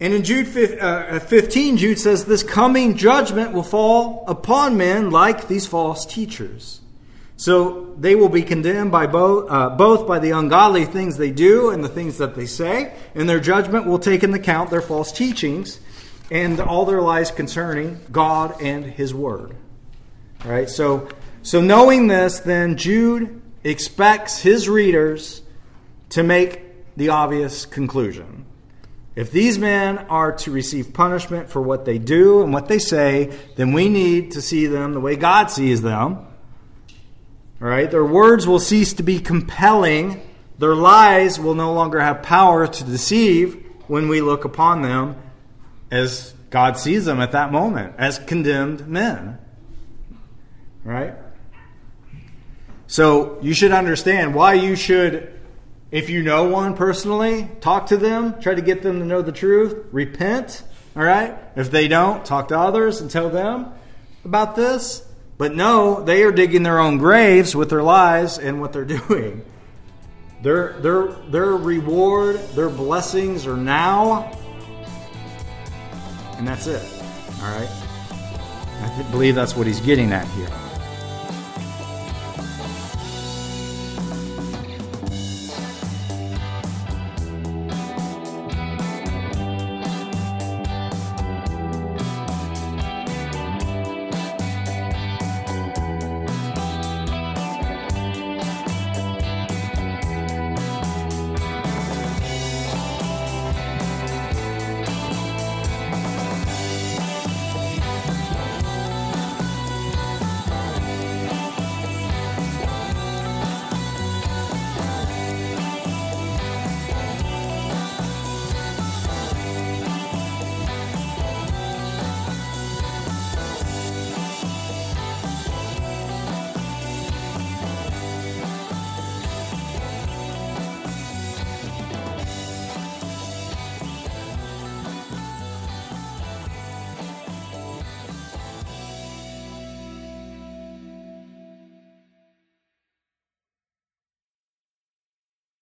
And 0.00 0.14
in 0.14 0.24
Jude 0.24 0.78
uh, 0.80 1.18
15, 1.20 1.76
Jude 1.76 1.98
says, 1.98 2.24
This 2.24 2.42
coming 2.42 2.96
judgment 2.96 3.52
will 3.52 3.62
fall 3.62 4.24
upon 4.26 4.78
men 4.78 5.10
like 5.10 5.46
these 5.46 5.66
false 5.66 6.06
teachers. 6.06 6.80
So 7.36 7.94
they 7.98 8.14
will 8.14 8.28
be 8.28 8.42
condemned 8.42 8.92
by 8.92 9.06
both, 9.06 9.50
uh, 9.50 9.70
both 9.70 10.06
by 10.06 10.18
the 10.18 10.30
ungodly 10.30 10.84
things 10.84 11.16
they 11.16 11.30
do 11.30 11.70
and 11.70 11.84
the 11.84 11.88
things 11.88 12.18
that 12.18 12.34
they 12.34 12.46
say, 12.46 12.94
and 13.14 13.28
their 13.28 13.40
judgment 13.40 13.86
will 13.86 13.98
take 13.98 14.22
into 14.22 14.38
account 14.38 14.70
their 14.70 14.82
false 14.82 15.12
teachings 15.12 15.80
and 16.30 16.60
all 16.60 16.84
their 16.84 17.00
lies 17.00 17.30
concerning 17.30 18.00
God 18.12 18.60
and 18.60 18.84
His 18.84 19.14
Word. 19.14 19.54
All 20.44 20.50
right, 20.50 20.68
so, 20.68 21.08
so 21.42 21.60
knowing 21.60 22.06
this, 22.06 22.40
then 22.40 22.76
Jude 22.76 23.40
expects 23.64 24.38
his 24.38 24.68
readers 24.68 25.42
to 26.10 26.22
make 26.22 26.62
the 26.96 27.10
obvious 27.10 27.66
conclusion. 27.66 28.46
If 29.20 29.32
these 29.32 29.58
men 29.58 29.98
are 30.08 30.32
to 30.32 30.50
receive 30.50 30.94
punishment 30.94 31.50
for 31.50 31.60
what 31.60 31.84
they 31.84 31.98
do 31.98 32.42
and 32.42 32.54
what 32.54 32.68
they 32.68 32.78
say, 32.78 33.36
then 33.54 33.74
we 33.74 33.90
need 33.90 34.30
to 34.30 34.40
see 34.40 34.64
them 34.64 34.94
the 34.94 35.00
way 35.00 35.14
God 35.14 35.50
sees 35.50 35.82
them. 35.82 36.26
All 37.60 37.68
right? 37.68 37.90
Their 37.90 38.02
words 38.02 38.46
will 38.46 38.58
cease 38.58 38.94
to 38.94 39.02
be 39.02 39.18
compelling. 39.20 40.22
Their 40.58 40.74
lies 40.74 41.38
will 41.38 41.54
no 41.54 41.74
longer 41.74 42.00
have 42.00 42.22
power 42.22 42.66
to 42.66 42.84
deceive 42.84 43.62
when 43.88 44.08
we 44.08 44.22
look 44.22 44.46
upon 44.46 44.80
them 44.80 45.16
as 45.90 46.32
God 46.48 46.78
sees 46.78 47.04
them 47.04 47.20
at 47.20 47.32
that 47.32 47.52
moment, 47.52 47.96
as 47.98 48.18
condemned 48.18 48.88
men. 48.88 49.36
Right? 50.82 51.12
So 52.86 53.38
you 53.42 53.52
should 53.52 53.72
understand 53.72 54.34
why 54.34 54.54
you 54.54 54.76
should 54.76 55.39
if 55.90 56.08
you 56.08 56.22
know 56.22 56.44
one 56.44 56.76
personally, 56.76 57.48
talk 57.60 57.86
to 57.86 57.96
them, 57.96 58.40
try 58.40 58.54
to 58.54 58.62
get 58.62 58.82
them 58.82 59.00
to 59.00 59.04
know 59.04 59.22
the 59.22 59.32
truth, 59.32 59.86
repent, 59.90 60.62
all 60.96 61.02
right? 61.02 61.36
If 61.56 61.70
they 61.70 61.88
don't, 61.88 62.24
talk 62.24 62.48
to 62.48 62.58
others 62.58 63.00
and 63.00 63.10
tell 63.10 63.30
them 63.30 63.72
about 64.24 64.54
this. 64.54 65.04
But 65.36 65.54
no, 65.54 66.02
they 66.04 66.22
are 66.22 66.32
digging 66.32 66.62
their 66.62 66.78
own 66.78 66.98
graves 66.98 67.56
with 67.56 67.70
their 67.70 67.82
lies 67.82 68.38
and 68.38 68.60
what 68.60 68.72
they're 68.72 68.84
doing. 69.08 69.44
Their 70.42 70.72
their 70.80 71.08
their 71.28 71.52
reward, 71.56 72.36
their 72.54 72.70
blessings 72.70 73.46
are 73.46 73.56
now, 73.56 74.32
and 76.38 76.48
that's 76.48 76.66
it. 76.66 76.82
All 77.42 77.58
right. 77.58 77.68
I 78.82 79.06
believe 79.10 79.34
that's 79.34 79.54
what 79.54 79.66
he's 79.66 79.80
getting 79.80 80.12
at 80.12 80.26
here. 80.28 80.48